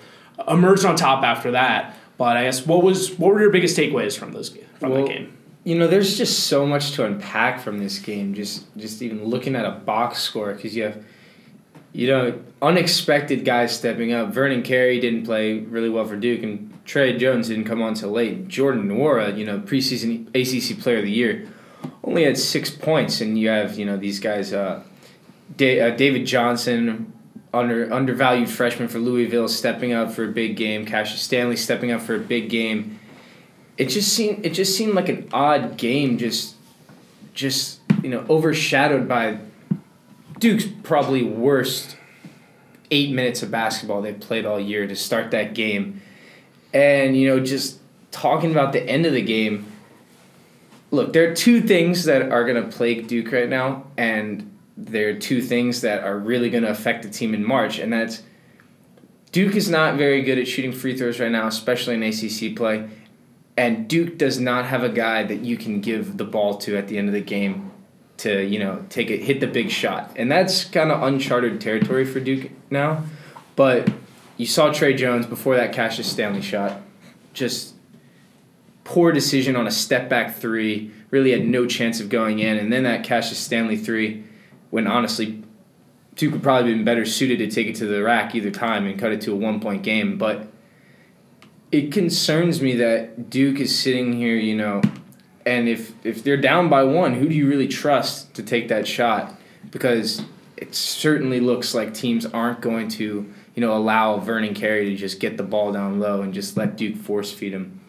Emerged 0.48 0.86
on 0.86 0.96
top 0.96 1.24
after 1.24 1.52
that. 1.52 1.96
But 2.18 2.38
I 2.38 2.44
guess 2.44 2.66
what 2.66 2.84
was 2.84 3.18
what 3.18 3.34
were 3.34 3.42
your 3.42 3.50
biggest 3.50 3.78
takeaways 3.78 4.18
from 4.18 4.34
those 4.34 4.56
from 4.80 4.92
well, 4.92 5.04
the 5.04 5.08
game? 5.08 5.38
You 5.64 5.78
know, 5.78 5.88
there's 5.88 6.18
just 6.18 6.48
so 6.48 6.66
much 6.66 6.92
to 6.94 7.06
unpack 7.06 7.62
from 7.62 7.80
this 7.80 8.00
game. 8.00 8.34
Just 8.34 8.66
just 8.78 9.02
even 9.02 9.26
looking 9.26 9.56
at 9.56 9.66
a 9.66 9.72
box 9.72 10.20
score 10.20 10.54
because 10.54 10.76
you 10.76 10.84
have 10.84 11.04
you 11.94 12.08
know, 12.08 12.40
unexpected 12.62 13.46
guys 13.46 13.76
stepping 13.76 14.12
up. 14.12 14.34
Vernon 14.34 14.64
Carey 14.64 15.00
didn't 15.00 15.26
play 15.26 15.60
really 15.60 15.90
well 15.90 16.06
for 16.06 16.18
Duke, 16.18 16.42
and 16.42 16.74
Tre 16.86 17.16
Jones 17.18 17.48
didn't 17.48 17.66
come 17.66 17.82
on 17.82 17.94
till 17.94 18.10
late. 18.10 18.48
Jordan 18.48 18.90
Nwora, 18.90 19.38
you 19.38 19.46
know, 19.46 19.60
preseason 19.60 20.28
ACC 20.30 20.80
Player 20.82 20.98
of 20.98 21.06
the 21.06 21.12
Year, 21.12 21.48
only 22.04 22.24
had 22.24 22.38
six 22.38 22.72
points, 22.72 23.22
and 23.22 23.38
you 23.38 23.48
have 23.50 23.78
you 23.78 23.86
know 23.86 23.96
these 23.96 24.20
guys, 24.20 24.54
uh, 24.54 24.82
da- 25.56 25.82
uh, 25.82 25.90
David 25.92 26.26
Johnson, 26.26 27.14
under 27.54 27.92
undervalued 27.94 28.50
freshman 28.50 28.88
for 28.88 29.00
Louisville, 29.00 29.48
stepping 29.48 29.94
up 29.94 30.12
for 30.12 30.26
a 30.26 30.32
big 30.32 30.56
game. 30.56 30.86
Cassius 30.86 31.22
Stanley 31.22 31.56
stepping 31.56 31.92
up 31.92 32.02
for 32.02 32.16
a 32.16 32.20
big 32.20 32.50
game. 32.50 33.00
It 33.78 33.88
just 33.88 34.14
seemed 34.14 34.46
it 34.46 34.52
just 34.52 34.76
seemed 34.78 34.94
like 34.94 35.10
an 35.10 35.30
odd 35.32 35.78
game, 35.78 36.18
just 36.18 36.56
just 37.34 37.80
you 38.02 38.10
know 38.10 38.26
overshadowed 38.30 39.08
by 39.08 39.38
Duke's 40.40 40.66
probably 40.84 41.24
worst 41.24 41.98
eight 42.92 43.12
minutes 43.12 43.42
of 43.42 43.50
basketball 43.50 44.02
they've 44.02 44.20
played 44.20 44.46
all 44.46 44.60
year 44.60 44.86
to 44.86 44.96
start 44.96 45.32
that 45.32 45.56
game 45.56 46.02
and, 46.74 47.16
you 47.16 47.28
know, 47.28 47.40
just 47.40 47.80
talking 48.12 48.52
about 48.52 48.74
the 48.74 48.82
end 48.82 49.06
of 49.06 49.14
the 49.14 49.22
game, 49.22 49.66
look, 50.92 51.14
there 51.14 51.32
are 51.32 51.36
two 51.36 51.62
things 51.62 52.06
that 52.06 52.32
are 52.32 52.46
going 52.46 52.62
to 52.62 52.76
plague 52.76 53.08
Duke 53.08 53.32
right 53.32 53.48
now, 53.48 53.86
and 53.96 54.53
there 54.76 55.10
are 55.10 55.14
two 55.14 55.42
things 55.42 55.82
that 55.82 56.04
are 56.04 56.18
really 56.18 56.50
going 56.50 56.64
to 56.64 56.70
affect 56.70 57.04
the 57.04 57.10
team 57.10 57.34
in 57.34 57.46
March, 57.46 57.80
and 57.80 57.92
that's 57.94 58.24
Duke 59.34 59.56
is 59.56 59.68
not 59.68 59.96
very 59.96 60.22
good 60.22 60.38
at 60.38 60.48
shooting 60.48 60.72
free 60.72 60.96
throws 60.96 61.20
right 61.20 61.32
now, 61.32 61.48
especially 61.48 61.96
in 61.96 62.04
ACC 62.04 62.56
play. 62.56 62.88
And 63.58 63.88
Duke 63.88 64.18
does 64.18 64.40
not 64.40 64.66
have 64.66 64.84
a 64.84 64.90
guy 64.90 65.24
that 65.24 65.40
you 65.44 65.58
can 65.58 65.82
give 65.82 66.18
the 66.18 66.24
ball 66.24 66.58
to 66.60 66.78
at 66.78 66.88
the 66.88 66.98
end 67.00 67.08
of 67.08 67.14
the 67.14 67.22
game 67.22 67.72
to, 68.18 68.44
you 68.44 68.60
know, 68.60 68.86
take 68.90 69.10
it, 69.10 69.24
hit 69.24 69.40
the 69.40 69.48
big 69.48 69.72
shot. 69.72 70.12
And 70.16 70.32
that's 70.32 70.66
kind 70.66 70.92
of 70.92 71.02
uncharted 71.02 71.60
territory 71.60 72.06
for 72.06 72.20
Duke 72.20 72.52
now. 72.70 73.04
But 73.56 73.92
you 74.38 74.46
saw 74.46 74.72
Tre 74.72 74.94
Jones 74.94 75.26
before 75.26 75.56
that 75.56 75.74
Cassius 75.74 76.12
Stanley 76.12 76.42
shot. 76.42 76.82
Just 77.34 77.74
poor 78.84 79.12
decision 79.12 79.56
on 79.56 79.66
a 79.66 79.72
step 79.72 80.10
back 80.10 80.36
three. 80.36 80.92
Really 81.10 81.32
had 81.32 81.46
no 81.46 81.66
chance 81.66 82.00
of 82.00 82.10
going 82.10 82.38
in. 82.38 82.58
And 82.58 82.72
then 82.72 82.84
that 82.84 83.04
Cassius 83.04 83.40
Stanley 83.40 83.78
three, 83.78 84.24
when 84.74 84.88
honestly, 84.88 85.44
Duke 86.16 86.34
would 86.34 86.42
probably 86.42 86.74
been 86.74 86.84
better 86.84 87.06
suited 87.06 87.38
to 87.38 87.48
take 87.48 87.68
it 87.68 87.76
to 87.76 87.86
the 87.86 88.02
rack 88.02 88.34
either 88.34 88.50
time 88.50 88.88
and 88.88 88.98
cut 88.98 89.12
it 89.12 89.22
to 89.22 89.32
a 89.32 89.36
one 89.36 89.60
point 89.60 89.84
game. 89.84 90.18
But 90.18 90.48
it 91.72 91.92
concerns 91.92 92.60
me 92.60 92.76
that 92.78 93.30
Duke 93.30 93.60
is 93.60 93.78
sitting 93.78 94.14
here, 94.14 94.36
you 94.36 94.56
know, 94.56 94.82
and 95.46 95.70
if 95.70 95.94
if 96.04 96.24
they're 96.24 96.38
down 96.38 96.70
by 96.70 96.84
one, 96.84 97.14
who 97.14 97.30
do 97.30 97.36
you 97.36 97.48
really 97.48 97.68
trust 97.68 98.34
to 98.34 98.42
take 98.42 98.68
that 98.70 98.88
shot? 98.88 99.40
Because 99.70 100.24
it 100.58 100.74
certainly 100.74 101.40
looks 101.40 101.76
like 101.76 101.94
teams 101.94 102.26
aren't 102.26 102.62
going 102.62 102.88
to 102.88 103.32
you 103.54 103.62
know, 103.62 103.78
allow 103.78 104.18
Vernon 104.18 104.56
Carey 104.56 104.90
to 104.90 104.96
just 104.96 105.20
get 105.20 105.38
the 105.38 105.44
ball 105.44 105.72
down 105.72 106.00
low 106.00 106.24
and 106.24 106.34
just 106.34 106.58
let 106.58 106.76
Duke 106.76 106.98
force 106.98 107.32
feed 107.32 107.54
him. 107.54 107.80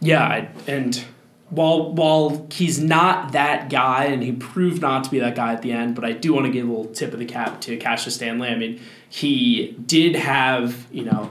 Yeah, 0.00 0.48
and 0.68 1.04
while 1.50 1.92
while 1.92 2.46
he's 2.50 2.80
not 2.80 3.32
that 3.32 3.68
guy, 3.68 4.04
and 4.04 4.22
he 4.22 4.32
proved 4.32 4.80
not 4.80 5.04
to 5.04 5.10
be 5.10 5.18
that 5.18 5.34
guy 5.34 5.52
at 5.52 5.62
the 5.62 5.72
end, 5.72 5.94
but 5.94 6.04
I 6.04 6.12
do 6.12 6.32
want 6.32 6.46
to 6.46 6.52
give 6.52 6.66
a 6.66 6.70
little 6.70 6.92
tip 6.92 7.12
of 7.12 7.18
the 7.18 7.26
cap 7.26 7.60
to 7.62 7.76
Cassius 7.76 8.14
Stanley. 8.14 8.48
I 8.48 8.56
mean, 8.56 8.80
he 9.08 9.76
did 9.84 10.14
have, 10.14 10.86
you 10.92 11.04
know, 11.04 11.30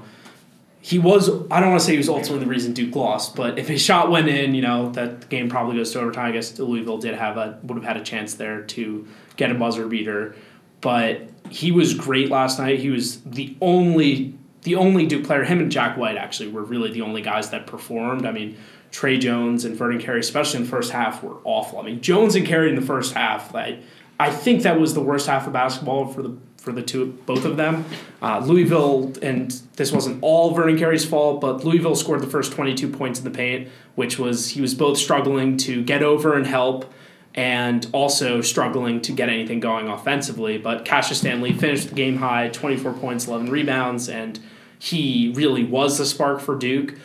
he 0.81 0.99
was 0.99 1.29
I 1.49 1.59
don't 1.59 1.69
want 1.69 1.79
to 1.79 1.85
say 1.85 1.93
he 1.93 1.97
was 1.97 2.09
ultimately 2.09 2.39
the 2.39 2.49
reason 2.49 2.73
Duke 2.73 2.95
lost, 2.95 3.35
but 3.35 3.57
if 3.57 3.67
his 3.67 3.81
shot 3.81 4.11
went 4.11 4.27
in, 4.27 4.53
you 4.53 4.61
know, 4.61 4.91
that 4.91 5.29
game 5.29 5.49
probably 5.49 5.77
goes 5.77 5.91
to 5.93 5.99
overtime. 5.99 6.27
I 6.27 6.31
guess 6.31 6.57
Louisville 6.59 6.97
did 6.97 7.15
have 7.15 7.37
a 7.37 7.59
would 7.63 7.75
have 7.75 7.85
had 7.85 7.97
a 7.97 8.03
chance 8.03 8.35
there 8.35 8.61
to 8.63 9.07
get 9.37 9.51
a 9.51 9.55
buzzer 9.55 9.87
beater. 9.87 10.35
But 10.81 11.29
he 11.49 11.71
was 11.71 11.93
great 11.93 12.29
last 12.29 12.59
night. 12.59 12.79
He 12.79 12.89
was 12.89 13.21
the 13.21 13.55
only 13.61 14.33
the 14.63 14.75
only 14.75 15.05
Duke 15.05 15.25
player. 15.25 15.43
Him 15.43 15.59
and 15.59 15.71
Jack 15.71 15.97
White 15.97 16.17
actually 16.17 16.49
were 16.49 16.63
really 16.63 16.91
the 16.91 17.01
only 17.01 17.21
guys 17.21 17.49
that 17.51 17.67
performed. 17.67 18.25
I 18.25 18.31
mean, 18.31 18.57
Tre 18.91 19.17
Jones 19.17 19.65
and 19.65 19.75
Vernon 19.75 19.99
Carey, 19.99 20.19
especially 20.19 20.59
in 20.59 20.63
the 20.63 20.69
first 20.69 20.91
half, 20.91 21.23
were 21.23 21.37
awful. 21.43 21.79
I 21.79 21.83
mean, 21.83 22.01
Jones 22.01 22.35
and 22.35 22.45
Carey 22.45 22.69
in 22.69 22.75
the 22.75 22.81
first 22.81 23.13
half, 23.13 23.53
like 23.53 23.79
I 24.19 24.31
think 24.31 24.63
that 24.63 24.79
was 24.79 24.93
the 24.93 25.01
worst 25.01 25.27
half 25.27 25.47
of 25.47 25.53
basketball 25.53 26.07
for 26.07 26.21
the 26.21 26.37
for 26.57 26.73
the 26.73 26.81
two 26.81 27.17
both 27.25 27.45
of 27.45 27.55
them. 27.57 27.85
Uh, 28.21 28.39
Louisville, 28.39 29.13
and 29.21 29.51
this 29.77 29.91
wasn't 29.91 30.19
all 30.21 30.53
Vernon 30.53 30.77
Carey's 30.77 31.05
fault, 31.05 31.39
but 31.39 31.63
Louisville 31.63 31.95
scored 31.95 32.21
the 32.21 32.27
first 32.27 32.51
22 32.51 32.89
points 32.89 33.19
in 33.19 33.25
the 33.25 33.31
paint, 33.31 33.69
which 33.95 34.19
was 34.19 34.49
he 34.51 34.61
was 34.61 34.75
both 34.75 34.97
struggling 34.97 35.55
to 35.57 35.83
get 35.83 36.03
over 36.03 36.35
and 36.35 36.45
help, 36.45 36.91
and 37.33 37.87
also 37.93 38.41
struggling 38.41 39.01
to 39.01 39.13
get 39.13 39.29
anything 39.29 39.61
going 39.61 39.87
offensively. 39.87 40.57
But 40.57 40.83
Cassius 40.83 41.19
Stanley 41.19 41.53
finished 41.53 41.89
the 41.89 41.95
game 41.95 42.17
high, 42.17 42.49
24 42.49 42.93
points, 42.93 43.27
11 43.27 43.49
rebounds, 43.49 44.09
and 44.09 44.39
he 44.77 45.31
really 45.35 45.63
was 45.63 45.97
the 45.97 46.05
spark 46.05 46.41
for 46.41 46.55
Duke. 46.55 46.95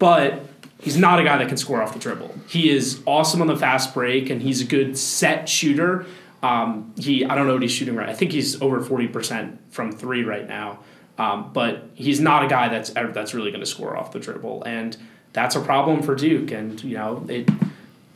But 0.00 0.53
he's 0.80 0.96
not 0.96 1.18
a 1.18 1.24
guy 1.24 1.38
that 1.38 1.48
can 1.48 1.56
score 1.56 1.82
off 1.82 1.92
the 1.92 1.98
dribble. 1.98 2.34
He 2.48 2.70
is 2.70 3.02
awesome 3.06 3.40
on 3.40 3.46
the 3.46 3.56
fast 3.56 3.94
break, 3.94 4.30
and 4.30 4.42
he's 4.42 4.60
a 4.60 4.64
good 4.64 4.98
set 4.98 5.48
shooter. 5.48 6.06
Um, 6.42 6.92
he 6.98 7.24
I 7.24 7.34
don't 7.34 7.46
know 7.46 7.54
what 7.54 7.62
he's 7.62 7.72
shooting 7.72 7.96
right. 7.96 8.08
I 8.08 8.14
think 8.14 8.32
he's 8.32 8.60
over 8.60 8.80
forty 8.80 9.08
percent 9.08 9.60
from 9.72 9.92
three 9.92 10.24
right 10.24 10.46
now. 10.46 10.80
Um, 11.16 11.52
but 11.52 11.90
he's 11.94 12.20
not 12.20 12.44
a 12.44 12.48
guy 12.48 12.68
that's 12.68 12.90
that's 12.90 13.34
really 13.34 13.50
going 13.50 13.60
to 13.60 13.66
score 13.66 13.96
off 13.96 14.12
the 14.12 14.18
dribble, 14.18 14.64
and 14.64 14.96
that's 15.32 15.54
a 15.54 15.60
problem 15.60 16.02
for 16.02 16.14
Duke. 16.14 16.50
And 16.50 16.82
you 16.82 16.96
know, 16.96 17.24
it, 17.28 17.48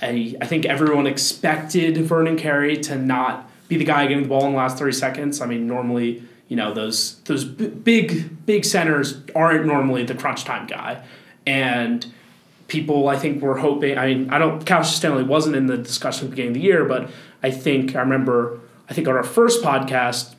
I, 0.02 0.34
I 0.40 0.46
think 0.46 0.66
everyone 0.66 1.06
expected 1.06 1.96
Vernon 1.98 2.36
Carey 2.36 2.76
to 2.78 2.96
not 2.96 3.48
be 3.68 3.76
the 3.76 3.84
guy 3.84 4.06
getting 4.06 4.24
the 4.24 4.28
ball 4.28 4.46
in 4.46 4.52
the 4.52 4.58
last 4.58 4.78
thirty 4.78 4.92
seconds. 4.92 5.40
I 5.40 5.46
mean, 5.46 5.66
normally 5.66 6.22
you 6.48 6.56
know 6.56 6.74
those 6.74 7.20
those 7.20 7.44
b- 7.44 7.68
big 7.68 8.44
big 8.46 8.64
centers 8.64 9.20
aren't 9.34 9.64
normally 9.64 10.02
the 10.04 10.14
crunch 10.14 10.44
time 10.44 10.66
guy, 10.66 11.04
and 11.46 12.04
people 12.68 13.08
I 13.08 13.18
think 13.18 13.42
were 13.42 13.58
hoping. 13.58 13.98
I 13.98 14.06
mean, 14.06 14.30
I 14.30 14.38
don't. 14.38 14.64
Cassius 14.64 14.96
Stanley 14.96 15.24
wasn't 15.24 15.56
in 15.56 15.66
the 15.66 15.76
discussion 15.76 16.26
at 16.26 16.30
the 16.30 16.30
beginning 16.30 16.50
of 16.50 16.54
the 16.54 16.60
year, 16.60 16.84
but 16.84 17.10
I 17.42 17.50
think 17.50 17.96
I 17.96 18.00
remember 18.00 18.60
I 18.88 18.94
think 18.94 19.08
on 19.08 19.16
our 19.16 19.24
first 19.24 19.62
podcast, 19.62 20.34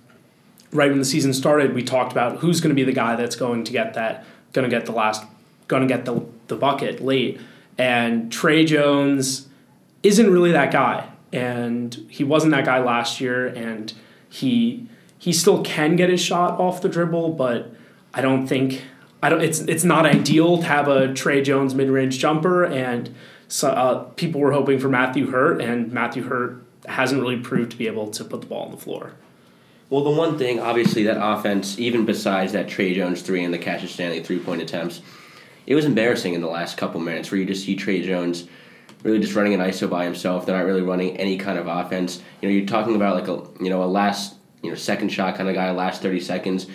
right 0.72 0.90
when 0.90 1.00
the 1.00 1.06
season 1.06 1.34
started, 1.34 1.74
we 1.74 1.84
talked 1.84 2.12
about 2.12 2.38
who's 2.38 2.62
going 2.62 2.70
to 2.70 2.76
be 2.76 2.84
the 2.84 2.94
guy 2.94 3.16
that's 3.16 3.36
going 3.36 3.64
to 3.66 3.72
get 3.72 3.94
that, 3.94 4.26
going 4.54 4.70
to 4.70 4.76
get 4.76 4.86
the 4.86 4.92
last, 4.92 5.24
going 5.68 5.82
to 5.82 5.88
get 5.88 6.06
the 6.06 6.26
the 6.48 6.56
bucket 6.56 7.02
late, 7.02 7.40
and 7.78 8.32
Tre 8.32 8.66
Jones 8.66 9.48
isn't 10.02 10.32
really 10.32 10.52
that 10.52 10.72
guy, 10.72 11.10
and 11.34 11.94
he 12.10 12.24
wasn't 12.24 12.52
that 12.52 12.66
guy 12.66 12.80
last 12.80 13.20
year, 13.20 13.48
and 13.48 13.94
he 14.30 14.88
he 15.18 15.34
still 15.34 15.62
can 15.64 15.96
get 15.96 16.10
his 16.10 16.22
shot 16.22 16.60
off 16.60 16.82
the 16.82 16.90
dribble, 16.90 17.34
but 17.34 17.74
I 18.14 18.22
don't 18.22 18.48
think 18.48 18.84
I 19.22 19.30
don't. 19.30 19.42
It's 19.42 19.60
it's 19.60 19.84
not 19.84 20.06
ideal 20.06 20.60
to 20.60 20.64
have 20.64 20.88
a 20.88 21.14
Tre 21.14 21.42
Jones 21.42 21.76
mid 21.76 21.90
range 21.90 22.20
jumper, 22.20 22.66
and 22.66 23.14
so 23.48 23.70
uh, 23.70 24.04
people 24.16 24.40
were 24.40 24.54
hoping 24.54 24.80
for 24.80 24.90
Matthew 24.90 25.32
Hurt, 25.32 25.62
and 25.62 25.92
Matthew 25.92 26.24
Hurt 26.24 26.64
hasn't 26.86 27.22
really 27.22 27.38
proved 27.38 27.72
to 27.72 27.78
be 27.78 27.88
able 27.88 28.10
to 28.12 28.24
put 28.24 28.42
the 28.42 28.48
ball 28.48 28.66
on 28.66 28.72
the 28.72 28.78
floor. 28.78 29.14
Well, 29.90 30.04
the 30.04 30.12
one 30.12 30.38
thing, 30.38 30.60
obviously, 30.60 31.04
that 31.04 31.18
offense, 31.22 31.80
even 31.80 32.06
besides 32.06 32.54
that 32.54 32.70
Tre 32.70 32.94
Jones 32.94 33.22
three 33.22 33.44
and 33.44 33.54
the 33.54 33.58
Cassius 33.58 33.92
Stanley 33.92 34.22
three 34.22 34.40
point 34.40 34.62
attempts, 34.62 35.02
it 35.66 35.76
was 35.76 35.86
embarrassing 35.86 36.34
in 36.34 36.42
the 36.42 36.48
last 36.48 36.78
couple 36.78 37.00
minutes 37.02 37.32
where 37.32 37.40
you 37.40 37.46
just 37.46 37.66
see 37.66 37.76
Tre 37.76 38.02
Jones 38.02 38.48
really 39.04 39.20
just 39.20 39.36
running 39.36 39.54
an 39.54 39.60
ISO 39.62 39.90
by 39.90 40.04
himself. 40.04 40.46
They're 40.46 40.58
not 40.58 40.66
really 40.66 40.82
running 40.82 41.18
any 41.18 41.38
kind 41.38 41.58
of 41.58 41.68
offense. 41.68 42.22
You 42.42 42.50
know, 42.50 42.56
you're 42.56 42.68
talking 42.68 42.96
about 42.96 43.16
like 43.16 43.28
a 43.28 43.64
you 43.64 43.70
know 43.70 43.84
a 43.84 43.86
last 43.86 44.36
you 44.62 44.70
know 44.70 44.76
second 44.76 45.10
shot 45.10 45.36
kind 45.36 45.50
of 45.50 45.56
guy, 45.56 45.72
last 45.72 46.02
thirty 46.02 46.20
seconds. 46.20 46.68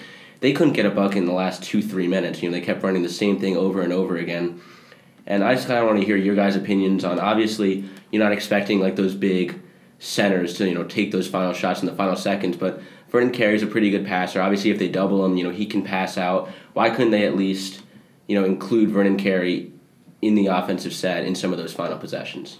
They 0.44 0.52
couldn't 0.52 0.74
get 0.74 0.84
a 0.84 0.90
bucket 0.90 1.16
in 1.16 1.24
the 1.24 1.32
last 1.32 1.62
two 1.62 1.80
three 1.80 2.06
minutes. 2.06 2.42
You 2.42 2.50
know, 2.50 2.58
they 2.58 2.60
kept 2.60 2.82
running 2.82 3.02
the 3.02 3.08
same 3.08 3.40
thing 3.40 3.56
over 3.56 3.80
and 3.80 3.94
over 3.94 4.18
again. 4.18 4.60
And 5.26 5.42
I 5.42 5.54
just 5.54 5.66
kind 5.66 5.78
of 5.78 5.86
want 5.86 6.00
to 6.00 6.04
hear 6.04 6.18
your 6.18 6.34
guys' 6.34 6.54
opinions 6.54 7.02
on. 7.02 7.18
Obviously, 7.18 7.82
you're 8.10 8.22
not 8.22 8.32
expecting 8.32 8.78
like 8.78 8.94
those 8.94 9.14
big 9.14 9.58
centers 9.98 10.52
to 10.58 10.68
you 10.68 10.74
know 10.74 10.84
take 10.84 11.12
those 11.12 11.26
final 11.26 11.54
shots 11.54 11.80
in 11.80 11.86
the 11.86 11.94
final 11.94 12.14
seconds. 12.14 12.58
But 12.58 12.82
Vernon 13.08 13.32
Carey's 13.32 13.62
a 13.62 13.66
pretty 13.66 13.88
good 13.88 14.04
passer. 14.04 14.42
Obviously, 14.42 14.70
if 14.70 14.78
they 14.78 14.86
double 14.86 15.24
him, 15.24 15.38
you 15.38 15.44
know 15.44 15.50
he 15.50 15.64
can 15.64 15.82
pass 15.82 16.18
out. 16.18 16.50
Why 16.74 16.90
couldn't 16.90 17.12
they 17.12 17.24
at 17.24 17.36
least 17.36 17.80
you 18.26 18.38
know 18.38 18.44
include 18.44 18.90
Vernon 18.90 19.16
Carey 19.16 19.72
in 20.20 20.34
the 20.34 20.48
offensive 20.48 20.92
set 20.92 21.24
in 21.24 21.34
some 21.34 21.52
of 21.52 21.58
those 21.58 21.72
final 21.72 21.96
possessions? 21.96 22.58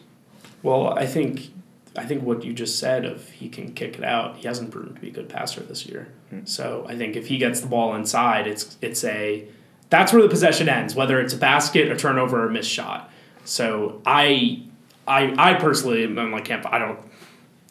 Well, 0.62 0.98
I 0.98 1.04
think 1.04 1.50
I 1.96 2.04
think 2.04 2.24
what 2.24 2.44
you 2.44 2.52
just 2.52 2.78
said 2.78 3.04
of 3.04 3.28
he 3.30 3.48
can 3.48 3.72
kick 3.72 3.96
it 3.96 4.04
out. 4.04 4.36
He 4.36 4.48
hasn't 4.48 4.70
proven 4.70 4.94
to 4.94 5.00
be 5.00 5.08
a 5.08 5.12
good 5.12 5.28
passer 5.28 5.60
this 5.60 5.86
year. 5.86 6.08
Mm-hmm. 6.32 6.46
So 6.46 6.84
I 6.88 6.96
think 6.96 7.16
if 7.16 7.28
he 7.28 7.38
gets 7.38 7.60
the 7.60 7.68
ball 7.68 7.94
inside, 7.94 8.46
it's 8.46 8.76
it's 8.80 9.04
a 9.04 9.46
that's 9.90 10.12
where 10.12 10.22
the 10.22 10.28
possession 10.28 10.68
ends. 10.68 10.94
Whether 10.94 11.20
it's 11.20 11.34
a 11.34 11.38
basket, 11.38 11.90
a 11.90 11.96
turnover, 11.96 12.42
or 12.42 12.48
a 12.48 12.50
missed 12.50 12.70
shot. 12.70 13.12
So 13.44 14.02
I 14.04 14.62
I 15.06 15.34
I 15.38 15.54
personally 15.54 16.04
am 16.04 16.32
like 16.32 16.46
camp. 16.46 16.66
I 16.66 16.78
don't 16.78 16.98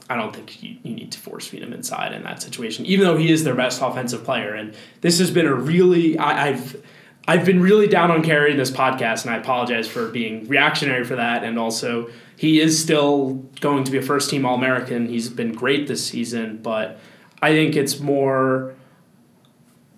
I 0.10 0.16
don't 0.16 0.34
think 0.34 0.62
you, 0.64 0.78
you 0.84 0.96
need 0.96 1.12
to 1.12 1.20
force 1.20 1.48
feed 1.48 1.64
him 1.64 1.74
inside 1.74 2.14
in 2.14 2.24
that 2.24 2.42
situation, 2.42 2.86
even 2.86 3.06
though 3.06 3.18
he 3.18 3.32
is 3.32 3.44
their 3.44 3.56
best 3.56 3.82
offensive 3.82 4.24
player. 4.24 4.54
And 4.54 4.74
this 5.02 5.20
has 5.20 5.32
been 5.32 5.48
a 5.48 5.54
really 5.54 6.18
I, 6.18 6.50
I've 6.50 6.82
I've 7.28 7.46
been 7.46 7.62
really 7.62 7.88
down 7.88 8.12
on 8.12 8.22
Carey 8.22 8.52
in 8.52 8.58
this 8.58 8.72
podcast, 8.72 9.26
and 9.26 9.34
I 9.34 9.38
apologize 9.38 9.88
for 9.88 10.10
being 10.10 10.48
reactionary 10.48 11.06
for 11.06 11.16
that. 11.16 11.44
And 11.44 11.58
also, 11.58 12.10
he 12.36 12.60
is 12.60 12.82
still 12.82 13.36
going 13.62 13.86
to 13.86 13.92
be 13.92 13.98
a 13.98 14.02
first 14.02 14.30
team 14.30 14.46
All 14.46 14.56
American. 14.56 15.08
He's 15.08 15.30
been 15.30 15.54
great 15.54 15.88
this 15.88 16.06
season, 16.06 16.58
but 16.62 17.00
I 17.42 17.52
think 17.52 17.76
it's 17.76 18.00
more. 18.00 18.76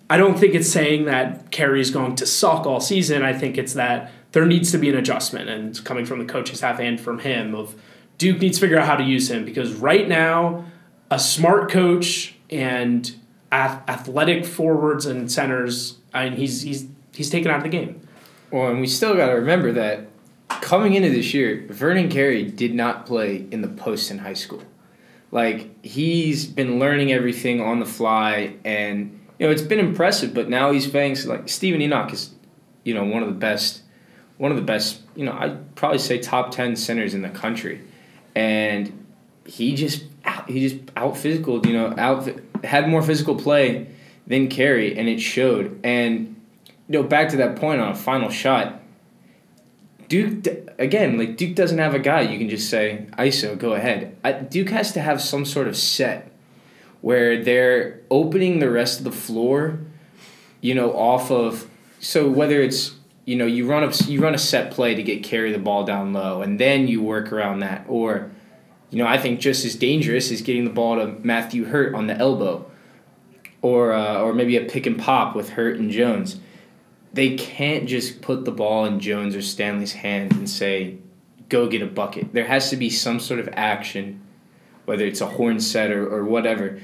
I 0.08 0.18
don't 0.18 0.38
think 0.38 0.54
it's 0.54 0.70
saying 0.70 1.06
that 1.06 1.50
Carey 1.50 1.80
is 1.80 1.90
going 1.90 2.14
to 2.16 2.26
suck 2.26 2.64
all 2.64 2.80
season. 2.80 3.24
I 3.24 3.32
think 3.32 3.58
it's 3.58 3.74
that 3.74 4.12
there 4.30 4.46
needs 4.46 4.70
to 4.70 4.78
be 4.78 4.88
an 4.88 4.96
adjustment, 4.96 5.48
and 5.48 5.84
coming 5.84 6.06
from 6.06 6.20
the 6.20 6.26
coaching 6.26 6.54
staff 6.54 6.78
and 6.78 7.00
from 7.00 7.18
him 7.18 7.56
of 7.56 7.74
Duke 8.18 8.40
needs 8.40 8.58
to 8.58 8.60
figure 8.60 8.78
out 8.78 8.86
how 8.86 8.96
to 8.96 9.04
use 9.04 9.30
him 9.30 9.44
because 9.44 9.74
right 9.74 10.08
now, 10.08 10.64
a 11.10 11.18
smart 11.18 11.70
coach 11.70 12.36
and 12.50 13.14
athletic 13.50 14.44
forwards 14.44 15.06
and 15.06 15.30
centers, 15.30 15.98
I 16.14 16.28
mean, 16.28 16.38
he's 16.38 16.62
he's 16.62 16.86
he's 17.16 17.30
taken 17.30 17.50
out 17.50 17.58
of 17.58 17.62
the 17.62 17.68
game. 17.68 18.00
Well, 18.50 18.68
and 18.68 18.80
we 18.80 18.86
still 18.86 19.16
got 19.16 19.26
to 19.26 19.34
remember 19.34 19.72
that 19.72 20.06
coming 20.48 20.94
into 20.94 21.10
this 21.10 21.34
year, 21.34 21.66
Vernon 21.68 22.08
Carey 22.08 22.44
did 22.44 22.74
not 22.74 23.06
play 23.06 23.46
in 23.50 23.62
the 23.62 23.68
post 23.68 24.10
in 24.10 24.18
high 24.18 24.34
school. 24.34 24.62
Like 25.32 25.84
he's 25.84 26.46
been 26.46 26.78
learning 26.78 27.12
everything 27.12 27.60
on 27.60 27.80
the 27.80 27.86
fly, 27.86 28.54
and 28.64 29.20
you 29.38 29.46
know 29.46 29.52
it's 29.52 29.62
been 29.62 29.80
impressive. 29.80 30.32
But 30.32 30.48
now 30.48 30.70
he's 30.70 30.86
facing 30.86 31.28
like 31.28 31.48
Steven 31.48 31.80
Enoch 31.82 32.12
is, 32.12 32.30
you 32.84 32.94
know, 32.94 33.04
one 33.04 33.22
of 33.22 33.28
the 33.28 33.34
best, 33.34 33.82
one 34.38 34.52
of 34.52 34.56
the 34.56 34.62
best. 34.62 35.00
You 35.16 35.24
know, 35.24 35.32
I'd 35.32 35.74
probably 35.74 35.98
say 35.98 36.18
top 36.18 36.52
ten 36.52 36.76
centers 36.76 37.12
in 37.12 37.22
the 37.22 37.30
country 37.30 37.80
and 38.36 39.06
he 39.46 39.74
just 39.74 40.04
he 40.46 40.68
just 40.68 40.90
out 40.94 41.16
physical, 41.16 41.66
you 41.66 41.72
know, 41.72 41.94
out 41.96 42.28
had 42.62 42.88
more 42.88 43.02
physical 43.02 43.34
play 43.34 43.88
than 44.26 44.48
Carey, 44.48 44.96
and 44.96 45.08
it 45.08 45.20
showed. 45.20 45.80
And 45.82 46.35
you 46.88 47.00
know, 47.00 47.02
back 47.02 47.28
to 47.30 47.36
that 47.38 47.56
point 47.56 47.80
on 47.80 47.90
a 47.90 47.94
final 47.94 48.30
shot, 48.30 48.80
Duke 50.08 50.46
again, 50.78 51.18
like 51.18 51.36
Duke 51.36 51.56
doesn't 51.56 51.78
have 51.78 51.94
a 51.94 51.98
guy 51.98 52.20
you 52.20 52.38
can 52.38 52.48
just 52.48 52.70
say 52.70 53.06
ISO, 53.18 53.58
go 53.58 53.72
ahead. 53.72 54.50
Duke 54.50 54.70
has 54.70 54.92
to 54.92 55.00
have 55.00 55.20
some 55.20 55.44
sort 55.44 55.66
of 55.66 55.76
set 55.76 56.30
where 57.00 57.42
they're 57.42 58.00
opening 58.10 58.58
the 58.58 58.70
rest 58.70 58.98
of 58.98 59.04
the 59.04 59.12
floor, 59.12 59.80
you 60.60 60.74
know, 60.74 60.92
off 60.92 61.30
of. 61.30 61.68
So 61.98 62.28
whether 62.28 62.60
it's 62.60 62.94
you 63.24 63.36
know 63.36 63.46
you 63.46 63.68
run 63.68 63.82
a 63.82 63.92
you 64.04 64.20
run 64.20 64.34
a 64.34 64.38
set 64.38 64.70
play 64.70 64.94
to 64.94 65.02
get 65.02 65.24
Carey 65.24 65.52
the 65.52 65.58
ball 65.58 65.84
down 65.84 66.12
low 66.12 66.42
and 66.42 66.60
then 66.60 66.86
you 66.86 67.02
work 67.02 67.32
around 67.32 67.60
that 67.60 67.84
or 67.88 68.30
you 68.90 68.98
know 68.98 69.06
I 69.06 69.18
think 69.18 69.40
just 69.40 69.64
as 69.64 69.74
dangerous 69.74 70.30
is 70.30 70.42
getting 70.42 70.64
the 70.64 70.70
ball 70.70 70.96
to 70.96 71.06
Matthew 71.26 71.64
Hurt 71.64 71.94
on 71.94 72.06
the 72.06 72.16
elbow 72.16 72.70
or 73.62 73.92
uh, 73.92 74.20
or 74.20 74.32
maybe 74.32 74.56
a 74.56 74.64
pick 74.64 74.86
and 74.86 74.96
pop 74.98 75.34
with 75.34 75.50
Hurt 75.50 75.76
and 75.76 75.90
Jones 75.90 76.38
they 77.16 77.36
can't 77.36 77.88
just 77.88 78.22
put 78.22 78.44
the 78.44 78.52
ball 78.52 78.84
in 78.84 79.00
Jones 79.00 79.34
or 79.34 79.42
Stanley's 79.42 79.92
hand 79.92 80.32
and 80.32 80.48
say 80.48 80.98
go 81.48 81.68
get 81.68 81.82
a 81.82 81.86
bucket 81.86 82.32
there 82.32 82.46
has 82.46 82.70
to 82.70 82.76
be 82.76 82.90
some 82.90 83.20
sort 83.20 83.40
of 83.40 83.48
action 83.52 84.20
whether 84.84 85.04
it's 85.04 85.20
a 85.20 85.26
horn 85.26 85.60
set 85.60 85.90
or, 85.90 86.08
or 86.08 86.24
whatever 86.24 86.80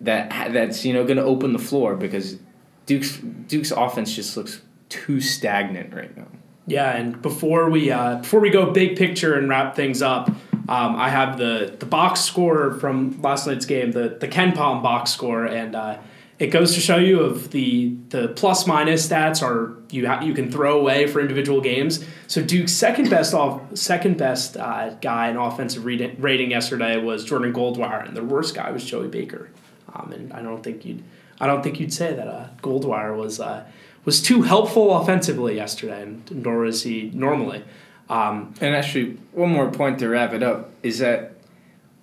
that 0.00 0.52
that's 0.52 0.84
you 0.84 0.92
know 0.92 1.04
going 1.04 1.16
to 1.16 1.24
open 1.24 1.52
the 1.52 1.58
floor 1.58 1.96
because 1.96 2.38
Duke's 2.86 3.18
Duke's 3.18 3.70
offense 3.70 4.14
just 4.14 4.36
looks 4.36 4.62
too 4.88 5.20
stagnant 5.20 5.92
right 5.92 6.16
now. 6.16 6.28
Yeah, 6.66 6.96
and 6.96 7.20
before 7.22 7.70
we 7.70 7.90
uh, 7.90 8.16
before 8.16 8.40
we 8.40 8.50
go 8.50 8.70
big 8.72 8.96
picture 8.96 9.34
and 9.34 9.48
wrap 9.48 9.76
things 9.76 10.02
up, 10.02 10.28
um, 10.28 10.96
I 10.96 11.08
have 11.08 11.38
the 11.38 11.76
the 11.78 11.86
box 11.86 12.20
score 12.20 12.74
from 12.74 13.20
last 13.22 13.46
night's 13.46 13.66
game, 13.66 13.92
the 13.92 14.16
the 14.20 14.28
KenPom 14.28 14.82
box 14.82 15.10
score, 15.12 15.44
and 15.44 15.74
uh, 15.74 15.98
it 16.38 16.48
goes 16.48 16.74
to 16.74 16.80
show 16.80 16.96
you 16.96 17.20
of 17.20 17.50
the 17.50 17.96
the 18.10 18.28
plus 18.28 18.66
minus 18.66 19.08
stats 19.08 19.42
are 19.42 19.76
you 19.90 20.06
ha- 20.06 20.20
you 20.22 20.34
can 20.34 20.50
throw 20.50 20.78
away 20.78 21.06
for 21.06 21.20
individual 21.20 21.60
games. 21.60 22.04
So 22.26 22.42
Duke's 22.42 22.72
second 22.72 23.08
best 23.08 23.32
off 23.32 23.62
second 23.74 24.18
best 24.18 24.56
uh, 24.56 24.90
guy 24.94 25.28
in 25.28 25.36
offensive 25.36 25.84
rating, 25.84 26.50
yesterday 26.50 26.98
was 26.98 27.24
Jordan 27.24 27.52
Goldwire, 27.52 28.06
and 28.06 28.16
the 28.16 28.24
worst 28.24 28.54
guy 28.54 28.70
was 28.70 28.84
Joey 28.84 29.08
Baker. 29.08 29.50
Um, 29.94 30.12
and 30.12 30.32
I 30.32 30.42
don't 30.42 30.62
think 30.62 30.84
you'd 30.84 31.02
I 31.40 31.46
don't 31.46 31.62
think 31.62 31.80
you'd 31.80 31.92
say 31.92 32.14
that 32.14 32.28
uh, 32.28 32.48
Goldwire 32.62 33.16
was 33.16 33.40
uh, 33.40 33.64
was 34.04 34.20
too 34.20 34.42
helpful 34.42 34.94
offensively 34.94 35.56
yesterday, 35.56 36.02
and 36.02 36.30
nor 36.30 36.66
is 36.66 36.82
he 36.82 37.10
normally. 37.14 37.64
Um, 38.08 38.54
and 38.60 38.74
actually, 38.74 39.18
one 39.32 39.50
more 39.50 39.70
point 39.70 39.98
to 40.00 40.08
wrap 40.08 40.32
it 40.32 40.42
up 40.42 40.70
is 40.82 40.98
that 40.98 41.32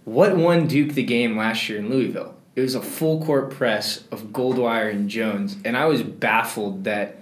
what 0.06 0.36
won 0.36 0.68
Duke 0.68 0.94
the 0.94 1.04
game 1.04 1.38
last 1.38 1.70
year 1.70 1.80
in 1.80 1.90
Louisville? 1.90 2.33
It 2.56 2.62
was 2.62 2.76
a 2.76 2.82
full 2.82 3.24
court 3.26 3.52
press 3.52 4.04
of 4.12 4.26
Goldwire 4.28 4.92
and 4.92 5.10
Jones, 5.10 5.58
and 5.66 5.76
I 5.76 5.86
was 5.86 6.04
baffled 6.04 6.84
that 6.84 7.18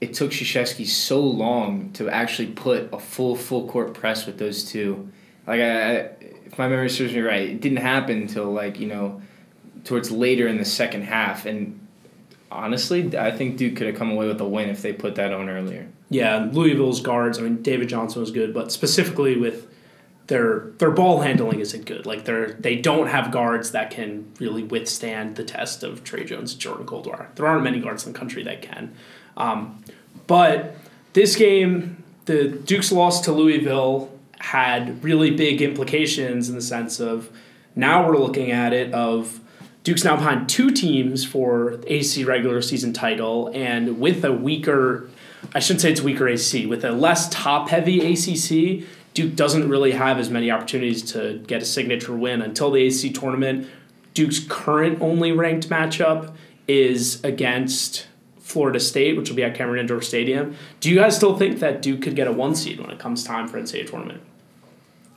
it 0.00 0.14
took 0.14 0.30
Krzyzewski 0.30 0.86
so 0.86 1.20
long 1.20 1.90
to 1.92 2.08
actually 2.08 2.48
put 2.48 2.92
a 2.92 2.98
full 2.98 3.36
full 3.36 3.68
court 3.68 3.94
press 3.94 4.26
with 4.26 4.38
those 4.38 4.64
two. 4.64 5.10
Like 5.46 5.60
I 5.60 6.10
if 6.46 6.58
my 6.58 6.68
memory 6.68 6.90
serves 6.90 7.14
me 7.14 7.20
right, 7.20 7.48
it 7.48 7.60
didn't 7.60 7.78
happen 7.78 8.22
until 8.22 8.50
like 8.52 8.80
you 8.80 8.86
know 8.86 9.20
towards 9.84 10.10
later 10.10 10.46
in 10.48 10.56
the 10.56 10.64
second 10.64 11.02
half, 11.02 11.44
and 11.44 11.86
honestly, 12.50 13.16
I 13.18 13.30
think 13.30 13.58
Duke 13.58 13.76
could 13.76 13.86
have 13.86 13.96
come 13.96 14.10
away 14.10 14.26
with 14.26 14.40
a 14.40 14.48
win 14.48 14.70
if 14.70 14.80
they 14.80 14.92
put 14.92 15.16
that 15.16 15.32
on 15.32 15.50
earlier. 15.50 15.88
Yeah, 16.08 16.48
Louisville's 16.52 17.00
guards. 17.00 17.38
I 17.38 17.42
mean, 17.42 17.62
David 17.62 17.88
Johnson 17.88 18.20
was 18.20 18.30
good, 18.30 18.54
but 18.54 18.72
specifically 18.72 19.36
with 19.36 19.66
their 20.26 20.70
their 20.78 20.90
ball 20.90 21.20
handling 21.20 21.60
isn't 21.60 21.84
good. 21.84 22.06
Like 22.06 22.24
they're 22.24 22.52
they 22.54 22.76
don't 22.76 23.08
have 23.08 23.30
guards 23.30 23.72
that 23.72 23.90
can 23.90 24.32
really 24.40 24.62
withstand 24.62 25.36
the 25.36 25.44
test 25.44 25.82
of 25.82 26.02
Tre 26.04 26.24
Jones, 26.24 26.54
Jordan 26.54 26.86
Goldwire. 26.86 27.34
There 27.34 27.46
aren't 27.46 27.62
many 27.62 27.80
guards 27.80 28.06
in 28.06 28.12
the 28.12 28.18
country 28.18 28.42
that 28.44 28.62
can. 28.62 28.94
Um, 29.36 29.84
but 30.26 30.76
this 31.12 31.36
game, 31.36 32.02
the 32.24 32.48
Duke's 32.48 32.90
loss 32.90 33.20
to 33.22 33.32
Louisville 33.32 34.10
had 34.40 35.02
really 35.02 35.30
big 35.30 35.62
implications 35.62 36.48
in 36.48 36.54
the 36.54 36.62
sense 36.62 37.00
of 37.00 37.30
now 37.76 38.06
we're 38.06 38.18
looking 38.18 38.50
at 38.50 38.72
it 38.72 38.92
of 38.92 39.40
Duke's 39.84 40.04
now 40.04 40.16
behind 40.16 40.48
two 40.48 40.70
teams 40.70 41.24
for 41.24 41.78
AC 41.86 42.24
regular 42.24 42.62
season 42.62 42.94
title, 42.94 43.50
and 43.52 44.00
with 44.00 44.24
a 44.24 44.32
weaker, 44.32 45.10
I 45.54 45.60
shouldn't 45.60 45.82
say 45.82 45.92
it's 45.92 46.00
weaker 46.00 46.26
AC, 46.26 46.64
with 46.64 46.84
a 46.84 46.92
less 46.92 47.28
top 47.28 47.68
heavy 47.68 48.00
ACC, 48.00 48.86
Duke 49.14 49.36
doesn't 49.36 49.68
really 49.68 49.92
have 49.92 50.18
as 50.18 50.28
many 50.28 50.50
opportunities 50.50 51.02
to 51.12 51.38
get 51.46 51.62
a 51.62 51.64
signature 51.64 52.14
win 52.14 52.42
until 52.42 52.70
the 52.70 52.82
AC 52.82 53.12
tournament. 53.12 53.68
Duke's 54.12 54.40
current 54.40 55.00
only 55.00 55.32
ranked 55.32 55.68
matchup 55.68 56.34
is 56.66 57.22
against 57.24 58.06
Florida 58.40 58.80
State, 58.80 59.16
which 59.16 59.28
will 59.28 59.36
be 59.36 59.44
at 59.44 59.54
Cameron 59.54 59.80
Indoor 59.80 60.02
Stadium. 60.02 60.56
Do 60.80 60.90
you 60.90 60.96
guys 60.96 61.16
still 61.16 61.36
think 61.36 61.60
that 61.60 61.80
Duke 61.80 62.02
could 62.02 62.16
get 62.16 62.26
a 62.26 62.32
one 62.32 62.54
seed 62.54 62.80
when 62.80 62.90
it 62.90 62.98
comes 62.98 63.24
time 63.24 63.48
for 63.48 63.58
NCAA 63.58 63.88
tournament? 63.88 64.20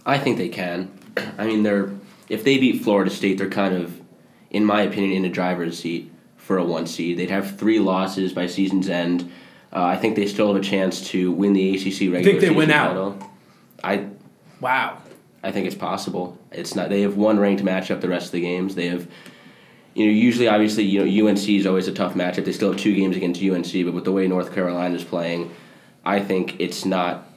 I 0.05 0.17
think 0.17 0.37
they 0.37 0.49
can. 0.49 0.91
I 1.37 1.45
mean, 1.45 1.63
they're 1.63 1.91
if 2.29 2.43
they 2.43 2.57
beat 2.57 2.83
Florida 2.83 3.09
State, 3.09 3.37
they're 3.37 3.49
kind 3.49 3.73
of, 3.73 3.99
in 4.49 4.65
my 4.65 4.81
opinion, 4.81 5.13
in 5.13 5.21
the 5.23 5.29
driver's 5.29 5.79
seat 5.79 6.11
for 6.35 6.57
a 6.57 6.63
one 6.63 6.87
seed. 6.87 7.17
They'd 7.17 7.29
have 7.29 7.57
three 7.57 7.79
losses 7.79 8.33
by 8.33 8.47
season's 8.47 8.89
end. 8.89 9.31
Uh, 9.73 9.83
I 9.83 9.97
think 9.97 10.15
they 10.15 10.27
still 10.27 10.47
have 10.53 10.61
a 10.61 10.65
chance 10.65 11.09
to 11.09 11.31
win 11.31 11.53
the 11.53 11.75
ACC 11.75 12.01
regular 12.01 12.23
think 12.23 12.39
they 12.39 12.47
season 12.47 12.55
win 12.55 12.71
out? 12.71 13.21
I 13.83 14.07
Wow. 14.59 15.01
I 15.43 15.51
think 15.51 15.67
it's 15.67 15.75
possible. 15.75 16.37
It's 16.51 16.75
not. 16.75 16.89
They 16.89 17.01
have 17.01 17.15
one 17.15 17.39
ranked 17.39 17.63
matchup 17.63 18.01
the 18.01 18.09
rest 18.09 18.27
of 18.27 18.31
the 18.33 18.41
games. 18.41 18.75
They 18.75 18.87
have, 18.87 19.07
you 19.93 20.05
know, 20.05 20.11
usually 20.11 20.47
obviously 20.47 20.83
you 20.83 21.05
know 21.05 21.27
UNC 21.27 21.47
is 21.47 21.67
always 21.67 21.87
a 21.87 21.93
tough 21.93 22.15
matchup. 22.15 22.45
They 22.45 22.51
still 22.51 22.71
have 22.71 22.81
two 22.81 22.95
games 22.95 23.15
against 23.15 23.41
UNC, 23.41 23.85
but 23.85 23.93
with 23.93 24.03
the 24.03 24.11
way 24.11 24.27
North 24.27 24.53
Carolina 24.53 24.95
is 24.95 25.03
playing, 25.03 25.53
I 26.03 26.19
think 26.19 26.59
it's 26.59 26.85
not 26.85 27.27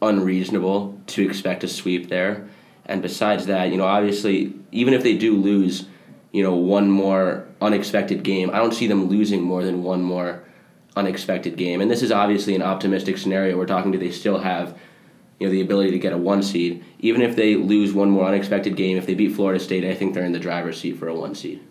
unreasonable 0.00 1.00
to 1.08 1.24
expect 1.24 1.64
a 1.64 1.68
sweep 1.68 2.08
there. 2.08 2.48
And 2.86 3.02
besides 3.02 3.46
that, 3.46 3.70
you 3.70 3.76
know, 3.76 3.84
obviously 3.84 4.54
even 4.72 4.94
if 4.94 5.02
they 5.02 5.16
do 5.16 5.36
lose, 5.36 5.86
you 6.32 6.42
know, 6.42 6.54
one 6.54 6.90
more 6.90 7.46
unexpected 7.60 8.22
game, 8.22 8.50
I 8.50 8.58
don't 8.58 8.72
see 8.72 8.86
them 8.86 9.08
losing 9.08 9.42
more 9.42 9.64
than 9.64 9.82
one 9.82 10.02
more 10.02 10.42
unexpected 10.96 11.56
game. 11.56 11.80
And 11.80 11.90
this 11.90 12.02
is 12.02 12.12
obviously 12.12 12.54
an 12.54 12.62
optimistic 12.62 13.18
scenario. 13.18 13.56
We're 13.56 13.66
talking 13.66 13.92
to 13.92 13.98
they 13.98 14.10
still 14.10 14.38
have 14.38 14.78
you 15.38 15.46
know 15.46 15.52
the 15.52 15.60
ability 15.60 15.90
to 15.92 15.98
get 15.98 16.12
a 16.12 16.18
one 16.18 16.42
seed. 16.42 16.84
Even 16.98 17.22
if 17.22 17.36
they 17.36 17.54
lose 17.54 17.92
one 17.92 18.10
more 18.10 18.26
unexpected 18.26 18.76
game, 18.76 18.96
if 18.96 19.06
they 19.06 19.14
beat 19.14 19.34
Florida 19.34 19.60
State, 19.60 19.84
I 19.84 19.94
think 19.94 20.14
they're 20.14 20.24
in 20.24 20.32
the 20.32 20.38
driver's 20.38 20.80
seat 20.80 20.98
for 20.98 21.08
a 21.08 21.14
one 21.14 21.34
seed. 21.34 21.62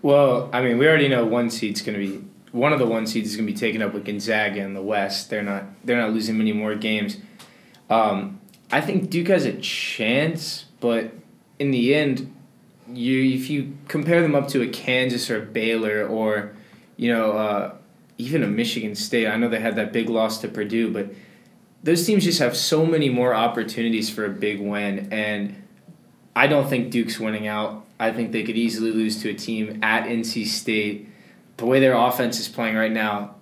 Well, 0.00 0.50
I 0.52 0.62
mean, 0.62 0.78
we 0.78 0.88
already 0.88 1.08
know 1.08 1.24
one 1.24 1.50
seed's 1.50 1.80
going 1.82 2.00
to 2.00 2.06
be 2.06 2.24
one 2.52 2.72
of 2.72 2.78
the 2.78 2.86
one 2.86 3.06
seeds 3.06 3.30
is 3.30 3.36
going 3.36 3.46
to 3.46 3.52
be 3.52 3.58
taken 3.58 3.82
up 3.82 3.94
with 3.94 4.04
Gonzaga 4.04 4.60
in 4.60 4.74
the 4.74 4.82
West. 4.82 5.30
They're 5.30 5.42
not 5.42 5.64
they're 5.84 6.00
not 6.00 6.10
losing 6.10 6.38
many 6.38 6.52
more 6.52 6.74
games. 6.74 7.16
Um, 7.90 8.40
I 8.70 8.80
think 8.80 9.10
Duke 9.10 9.28
has 9.28 9.44
a 9.44 9.54
chance, 9.58 10.66
but 10.80 11.12
in 11.58 11.70
the 11.70 11.94
end, 11.94 12.34
you 12.88 13.34
if 13.34 13.50
you 13.50 13.76
compare 13.88 14.22
them 14.22 14.34
up 14.34 14.48
to 14.48 14.62
a 14.62 14.68
Kansas 14.68 15.30
or 15.30 15.42
a 15.42 15.46
Baylor 15.46 16.06
or 16.06 16.54
you 16.96 17.12
know 17.12 17.32
uh, 17.32 17.74
even 18.18 18.42
a 18.42 18.48
Michigan 18.48 18.94
State, 18.94 19.26
I 19.26 19.36
know 19.36 19.48
they 19.48 19.60
had 19.60 19.76
that 19.76 19.92
big 19.92 20.08
loss 20.08 20.38
to 20.42 20.48
Purdue, 20.48 20.92
but 20.92 21.10
those 21.82 22.06
teams 22.06 22.24
just 22.24 22.38
have 22.38 22.56
so 22.56 22.86
many 22.86 23.08
more 23.08 23.34
opportunities 23.34 24.08
for 24.08 24.24
a 24.24 24.30
big 24.30 24.60
win, 24.60 25.12
and 25.12 25.62
I 26.34 26.46
don't 26.46 26.68
think 26.68 26.90
Duke's 26.90 27.18
winning 27.18 27.46
out. 27.46 27.84
I 27.98 28.12
think 28.12 28.32
they 28.32 28.42
could 28.42 28.56
easily 28.56 28.90
lose 28.90 29.20
to 29.22 29.30
a 29.30 29.34
team 29.34 29.80
at 29.82 30.04
NC 30.04 30.46
State. 30.46 31.08
The 31.56 31.66
way 31.66 31.80
their 31.80 31.94
offense 31.94 32.40
is 32.40 32.48
playing 32.48 32.76
right 32.76 32.90
now, 32.90 33.36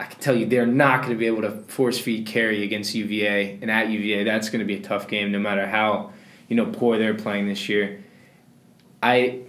I 0.00 0.04
can 0.04 0.20
tell 0.20 0.34
you 0.34 0.46
they're 0.46 0.66
not 0.66 1.02
going 1.02 1.12
to 1.12 1.18
be 1.18 1.26
able 1.26 1.42
to 1.42 1.50
force 1.68 1.98
feed 1.98 2.26
Carey 2.26 2.62
against 2.62 2.94
UVA, 2.94 3.58
and 3.60 3.70
at 3.70 3.88
UVA, 3.88 4.24
that's 4.24 4.48
going 4.48 4.60
to 4.60 4.66
be 4.66 4.76
a 4.76 4.82
tough 4.82 5.08
game, 5.08 5.32
no 5.32 5.38
matter 5.38 5.66
how 5.66 6.12
you 6.48 6.56
know 6.56 6.66
poor 6.66 6.98
they're 6.98 7.14
playing 7.14 7.48
this 7.48 7.68
year. 7.68 8.02
I 9.02 9.40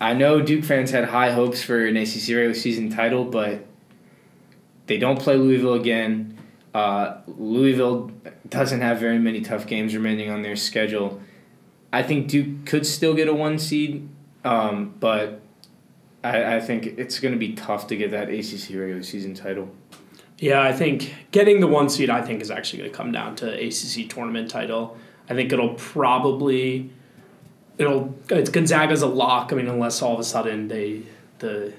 I 0.00 0.14
know 0.14 0.40
Duke 0.40 0.64
fans 0.64 0.90
had 0.92 1.04
high 1.04 1.32
hopes 1.32 1.62
for 1.62 1.84
an 1.84 1.96
ACC 1.96 2.28
regular 2.28 2.54
season 2.54 2.88
title, 2.88 3.24
but 3.24 3.66
they 4.86 4.96
don't 4.96 5.20
play 5.20 5.36
Louisville 5.36 5.74
again. 5.74 6.38
Uh, 6.72 7.18
Louisville 7.26 8.12
doesn't 8.48 8.80
have 8.80 8.98
very 8.98 9.18
many 9.18 9.40
tough 9.40 9.66
games 9.66 9.94
remaining 9.94 10.30
on 10.30 10.42
their 10.42 10.56
schedule. 10.56 11.20
I 11.92 12.02
think 12.02 12.28
Duke 12.28 12.66
could 12.66 12.86
still 12.86 13.14
get 13.14 13.28
a 13.28 13.34
one 13.34 13.58
seed, 13.58 14.08
um, 14.44 14.94
but 15.00 15.40
I, 16.22 16.56
I 16.56 16.60
think 16.60 16.86
it's 16.86 17.18
going 17.18 17.32
to 17.32 17.38
be 17.38 17.54
tough 17.54 17.88
to 17.88 17.96
get 17.96 18.12
that 18.12 18.28
ACC 18.28 18.76
regular 18.76 19.02
season 19.02 19.34
title. 19.34 19.68
Yeah, 20.38 20.62
I 20.62 20.72
think 20.72 21.14
getting 21.32 21.60
the 21.60 21.66
one 21.66 21.88
seed, 21.88 22.08
I 22.08 22.22
think, 22.22 22.40
is 22.40 22.50
actually 22.50 22.80
going 22.80 22.90
to 22.92 22.96
come 22.96 23.12
down 23.12 23.36
to 23.36 23.52
ACC 23.52 24.08
tournament 24.08 24.50
title. 24.50 24.96
I 25.28 25.34
think 25.34 25.52
it'll 25.52 25.74
probably, 25.74 26.90
it'll 27.78 28.14
it's 28.30 28.50
Gonzaga's 28.50 29.02
a 29.02 29.06
lock. 29.06 29.52
I 29.52 29.56
mean, 29.56 29.68
unless 29.68 30.00
all 30.00 30.14
of 30.14 30.20
a 30.20 30.24
sudden 30.24 30.68
they 30.68 31.02
the 31.40 31.74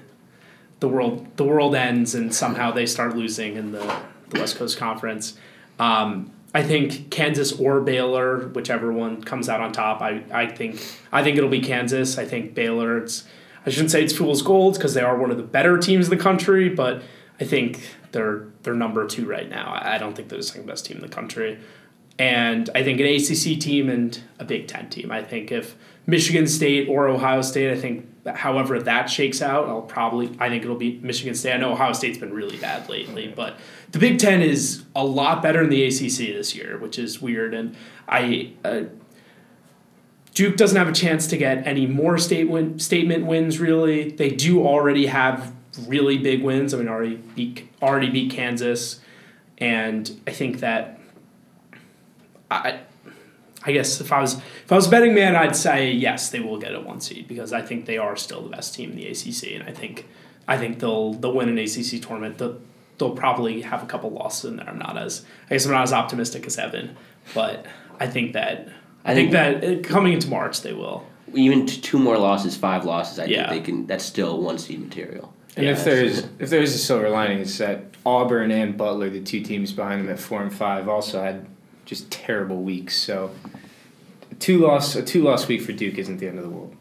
the 0.80 0.88
world 0.88 1.26
the 1.36 1.44
world 1.44 1.74
ends 1.74 2.14
and 2.14 2.34
somehow 2.34 2.70
they 2.70 2.86
start 2.86 3.16
losing 3.16 3.56
in 3.56 3.72
the, 3.72 3.96
the 4.32 4.40
West 4.40 4.56
Coast 4.56 4.78
Conference. 4.78 5.36
Um, 5.78 6.32
I 6.54 6.62
think 6.62 7.10
Kansas 7.10 7.52
or 7.52 7.80
Baylor, 7.80 8.48
whichever 8.48 8.92
one 8.92 9.22
comes 9.22 9.48
out 9.48 9.60
on 9.60 9.72
top. 9.72 10.02
I, 10.02 10.22
I 10.32 10.46
think 10.46 10.84
I 11.10 11.22
think 11.22 11.38
it'll 11.38 11.48
be 11.50 11.60
Kansas. 11.60 12.18
I 12.18 12.24
think 12.24 12.54
Baylor. 12.54 12.98
It's 12.98 13.24
I 13.64 13.70
shouldn't 13.70 13.90
say 13.90 14.02
it's 14.02 14.16
fool's 14.16 14.42
gold 14.42 14.74
because 14.74 14.94
they 14.94 15.02
are 15.02 15.16
one 15.16 15.30
of 15.30 15.36
the 15.36 15.42
better 15.42 15.78
teams 15.78 16.10
in 16.10 16.16
the 16.16 16.22
country, 16.22 16.68
but 16.68 17.02
I 17.40 17.44
think 17.44 17.96
they're 18.12 18.46
they're 18.62 18.74
number 18.74 19.06
two 19.06 19.26
right 19.26 19.48
now. 19.48 19.78
I 19.80 19.98
don't 19.98 20.14
think 20.14 20.28
they're 20.28 20.38
the 20.38 20.44
second 20.44 20.66
best 20.66 20.84
team 20.84 20.98
in 20.98 21.02
the 21.02 21.08
country, 21.08 21.58
and 22.22 22.70
I 22.72 22.84
think 22.84 23.00
an 23.00 23.06
ACC 23.06 23.58
team 23.58 23.90
and 23.90 24.16
a 24.38 24.44
Big 24.44 24.68
Ten 24.68 24.88
team. 24.88 25.10
I 25.10 25.24
think 25.24 25.50
if 25.50 25.74
Michigan 26.06 26.46
State 26.46 26.88
or 26.88 27.08
Ohio 27.08 27.42
State, 27.42 27.76
I 27.76 27.80
think 27.80 28.28
however 28.28 28.80
that 28.80 29.10
shakes 29.10 29.42
out, 29.42 29.66
I'll 29.66 29.82
probably 29.82 30.30
I 30.38 30.48
think 30.48 30.62
it'll 30.62 30.76
be 30.76 31.00
Michigan 31.02 31.34
State. 31.34 31.54
I 31.54 31.56
know 31.56 31.72
Ohio 31.72 31.92
State's 31.92 32.18
been 32.18 32.32
really 32.32 32.58
bad 32.58 32.88
lately, 32.88 33.32
but 33.34 33.56
the 33.90 33.98
Big 33.98 34.20
Ten 34.20 34.40
is 34.40 34.84
a 34.94 35.04
lot 35.04 35.42
better 35.42 35.62
than 35.62 35.70
the 35.70 35.84
ACC 35.84 36.32
this 36.32 36.54
year, 36.54 36.78
which 36.78 36.96
is 36.96 37.20
weird. 37.20 37.54
And 37.54 37.74
I 38.06 38.52
uh, 38.64 38.82
Duke 40.32 40.56
doesn't 40.56 40.78
have 40.78 40.88
a 40.88 40.92
chance 40.92 41.26
to 41.26 41.36
get 41.36 41.66
any 41.66 41.88
more 41.88 42.18
state 42.18 42.48
win, 42.48 42.78
statement 42.78 43.26
wins. 43.26 43.58
Really, 43.58 44.12
they 44.12 44.30
do 44.30 44.64
already 44.64 45.06
have 45.06 45.52
really 45.88 46.18
big 46.18 46.44
wins. 46.44 46.72
I 46.72 46.76
mean, 46.76 46.86
already 46.86 47.16
beat 47.16 47.68
already 47.82 48.10
beat 48.10 48.30
Kansas, 48.30 49.00
and 49.58 50.20
I 50.28 50.30
think 50.30 50.60
that 50.60 50.91
I. 52.52 52.80
I 53.64 53.70
guess 53.70 54.00
if 54.00 54.10
I 54.12 54.20
was 54.20 54.34
if 54.38 54.72
I 54.72 54.74
was 54.74 54.88
a 54.88 54.90
betting 54.90 55.14
man, 55.14 55.36
I'd 55.36 55.54
say 55.54 55.92
yes, 55.92 56.30
they 56.30 56.40
will 56.40 56.58
get 56.58 56.74
a 56.74 56.80
one 56.80 57.00
seed 57.00 57.28
because 57.28 57.52
I 57.52 57.62
think 57.62 57.86
they 57.86 57.96
are 57.96 58.16
still 58.16 58.42
the 58.42 58.48
best 58.48 58.74
team 58.74 58.90
in 58.90 58.96
the 58.96 59.06
ACC, 59.06 59.52
and 59.54 59.62
I 59.62 59.70
think 59.72 60.08
I 60.48 60.58
think 60.58 60.80
they'll 60.80 61.14
they'll 61.14 61.32
win 61.32 61.48
an 61.48 61.58
ACC 61.58 62.02
tournament. 62.02 62.38
They'll, 62.38 62.60
they'll 62.98 63.14
probably 63.14 63.60
have 63.62 63.80
a 63.84 63.86
couple 63.86 64.10
losses 64.10 64.50
in 64.50 64.56
there. 64.56 64.68
I'm 64.68 64.80
not 64.80 64.98
as 64.98 65.24
I 65.48 65.54
guess 65.54 65.64
I'm 65.66 65.70
not 65.70 65.84
as 65.84 65.92
optimistic 65.92 66.44
as 66.44 66.58
Evan, 66.58 66.96
but 67.34 67.64
I 68.00 68.08
think 68.08 68.32
that 68.32 68.68
I, 69.04 69.14
think, 69.14 69.30
that 69.30 69.62
uh, 69.64 69.80
coming 69.82 70.12
into 70.14 70.28
March 70.28 70.62
they 70.62 70.72
will. 70.72 71.06
Even 71.32 71.64
two 71.64 72.00
more 72.00 72.18
losses, 72.18 72.56
five 72.56 72.84
losses, 72.84 73.20
I 73.20 73.26
Yeah. 73.26 73.48
think 73.48 73.64
they 73.64 73.70
can. 73.70 73.86
That's 73.86 74.04
still 74.04 74.42
one 74.42 74.58
seed 74.58 74.80
material. 74.80 75.32
And 75.56 75.66
Yeah, 75.66 75.72
if 75.72 75.84
there's 75.84 76.18
if 76.40 76.50
there's 76.50 76.74
a 76.74 76.78
silver 76.78 77.08
lining, 77.08 77.38
it's 77.38 77.58
that 77.58 77.84
Auburn 78.04 78.50
and 78.50 78.76
Butler, 78.76 79.08
the 79.08 79.20
two 79.20 79.40
teams 79.40 79.70
behind 79.72 80.00
them 80.02 80.12
at 80.12 80.18
four 80.18 80.42
and 80.42 80.52
five, 80.52 80.88
also 80.88 81.22
had 81.22 81.46
just 81.84 82.10
terrible 82.10 82.62
weeks. 82.62 82.96
So 82.96 83.30
two 84.38 84.58
loss 84.58 84.94
a 84.94 85.02
two 85.02 85.22
loss 85.22 85.48
week 85.48 85.62
for 85.62 85.72
Duke 85.72 85.98
isn't 85.98 86.18
the 86.18 86.28
end 86.28 86.38
of 86.38 86.44
the 86.44 86.50
world. 86.50 86.76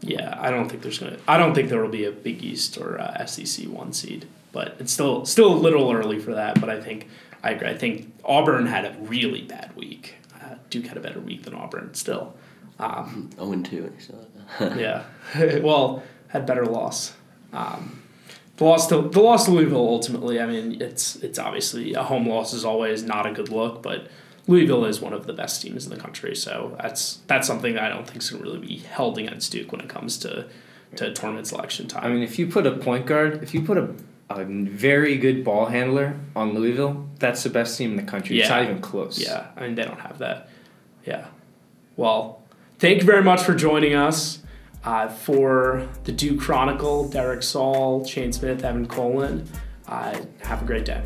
Yeah, 0.00 0.36
I 0.40 0.50
don't 0.50 0.68
think 0.68 0.82
there's 0.82 0.98
gonna. 0.98 1.18
I 1.26 1.38
don't 1.38 1.54
think 1.54 1.68
there 1.70 1.80
will 1.82 1.88
be 1.88 2.04
a 2.04 2.12
Big 2.12 2.42
East 2.42 2.78
or 2.78 3.00
uh 3.00 3.24
SEC 3.26 3.66
one 3.66 3.92
seed, 3.92 4.26
but 4.52 4.76
it's 4.78 4.92
still 4.92 5.24
still 5.26 5.52
a 5.52 5.56
little 5.56 5.92
early 5.92 6.18
for 6.18 6.34
that. 6.34 6.60
But 6.60 6.70
I 6.70 6.80
think 6.80 7.08
I 7.42 7.50
agree. 7.50 7.68
I 7.68 7.76
think 7.76 8.12
Auburn 8.24 8.66
had 8.66 8.84
a 8.84 8.96
really 9.00 9.42
bad 9.42 9.74
week. 9.76 10.16
Uh, 10.34 10.56
Duke 10.70 10.86
had 10.86 10.96
a 10.96 11.00
better 11.00 11.20
week 11.20 11.44
than 11.44 11.54
Auburn 11.54 11.94
still. 11.94 12.34
Um, 12.78 13.30
Oh 13.38 13.52
and 13.52 13.64
two. 13.64 13.92
So. 13.98 14.14
yeah. 14.76 15.04
well, 15.62 16.02
had 16.28 16.46
better 16.46 16.64
loss. 16.64 17.14
Um, 17.52 18.02
the 18.56 18.64
loss 18.64 18.86
to 18.88 19.02
the 19.02 19.20
loss 19.20 19.46
to 19.46 19.52
Louisville 19.52 19.78
ultimately. 19.78 20.40
I 20.40 20.46
mean, 20.46 20.80
it's 20.80 21.16
it's 21.16 21.38
obviously 21.38 21.94
a 21.94 22.02
home 22.02 22.28
loss 22.28 22.52
is 22.52 22.64
always 22.64 23.02
not 23.02 23.26
a 23.26 23.32
good 23.32 23.48
look, 23.48 23.82
but 23.82 24.08
Louisville 24.48 24.84
is 24.86 25.00
one 25.00 25.12
of 25.12 25.26
the 25.26 25.32
best 25.32 25.62
teams 25.62 25.84
in 25.86 25.90
the 25.92 25.98
country, 26.00 26.34
so 26.34 26.76
that's 26.80 27.18
that's 27.28 27.46
something 27.46 27.74
that 27.74 27.84
I 27.84 27.88
don't 27.90 28.06
think 28.06 28.20
is 28.22 28.30
going 28.30 28.42
to 28.42 28.50
really 28.50 28.66
be 28.66 28.78
held 28.78 29.18
against 29.18 29.52
Duke 29.52 29.70
when 29.70 29.80
it 29.80 29.88
comes 29.88 30.18
to 30.18 30.46
to 30.96 31.12
tournament 31.12 31.46
selection 31.46 31.86
time. 31.86 32.04
I 32.04 32.08
mean, 32.08 32.22
if 32.22 32.38
you 32.38 32.46
put 32.48 32.66
a 32.66 32.72
point 32.72 33.04
guard, 33.06 33.42
if 33.42 33.52
you 33.54 33.60
put 33.62 33.76
a, 33.76 33.90
a 34.30 34.44
very 34.44 35.18
good 35.18 35.44
ball 35.44 35.66
handler 35.66 36.18
on 36.34 36.54
Louisville, 36.54 37.06
that's 37.18 37.42
the 37.42 37.50
best 37.50 37.76
team 37.76 37.90
in 37.90 37.96
the 37.96 38.10
country. 38.10 38.40
It's 38.40 38.48
Yeah. 38.48 38.56
not 38.56 38.64
even 38.64 38.80
close. 38.80 39.18
Yeah, 39.20 39.48
I 39.56 39.60
mean 39.62 39.74
they 39.74 39.84
don't 39.84 40.00
have 40.00 40.18
that. 40.18 40.48
Yeah. 41.04 41.26
Well, 41.96 42.42
thank 42.78 43.00
you 43.00 43.04
very 43.06 43.22
much 43.22 43.42
for 43.42 43.54
joining 43.54 43.94
us 43.94 44.38
uh, 44.84 45.08
for 45.08 45.88
the 46.04 46.12
Duke 46.12 46.40
Chronicle. 46.40 47.08
Derek 47.10 47.42
Saul, 47.42 48.04
Shane 48.06 48.32
Smith, 48.32 48.64
Evan 48.64 48.86
Kolin. 48.88 49.46
Uh, 49.86 50.18
have 50.42 50.62
a 50.62 50.64
great 50.64 50.84
day. 50.86 51.02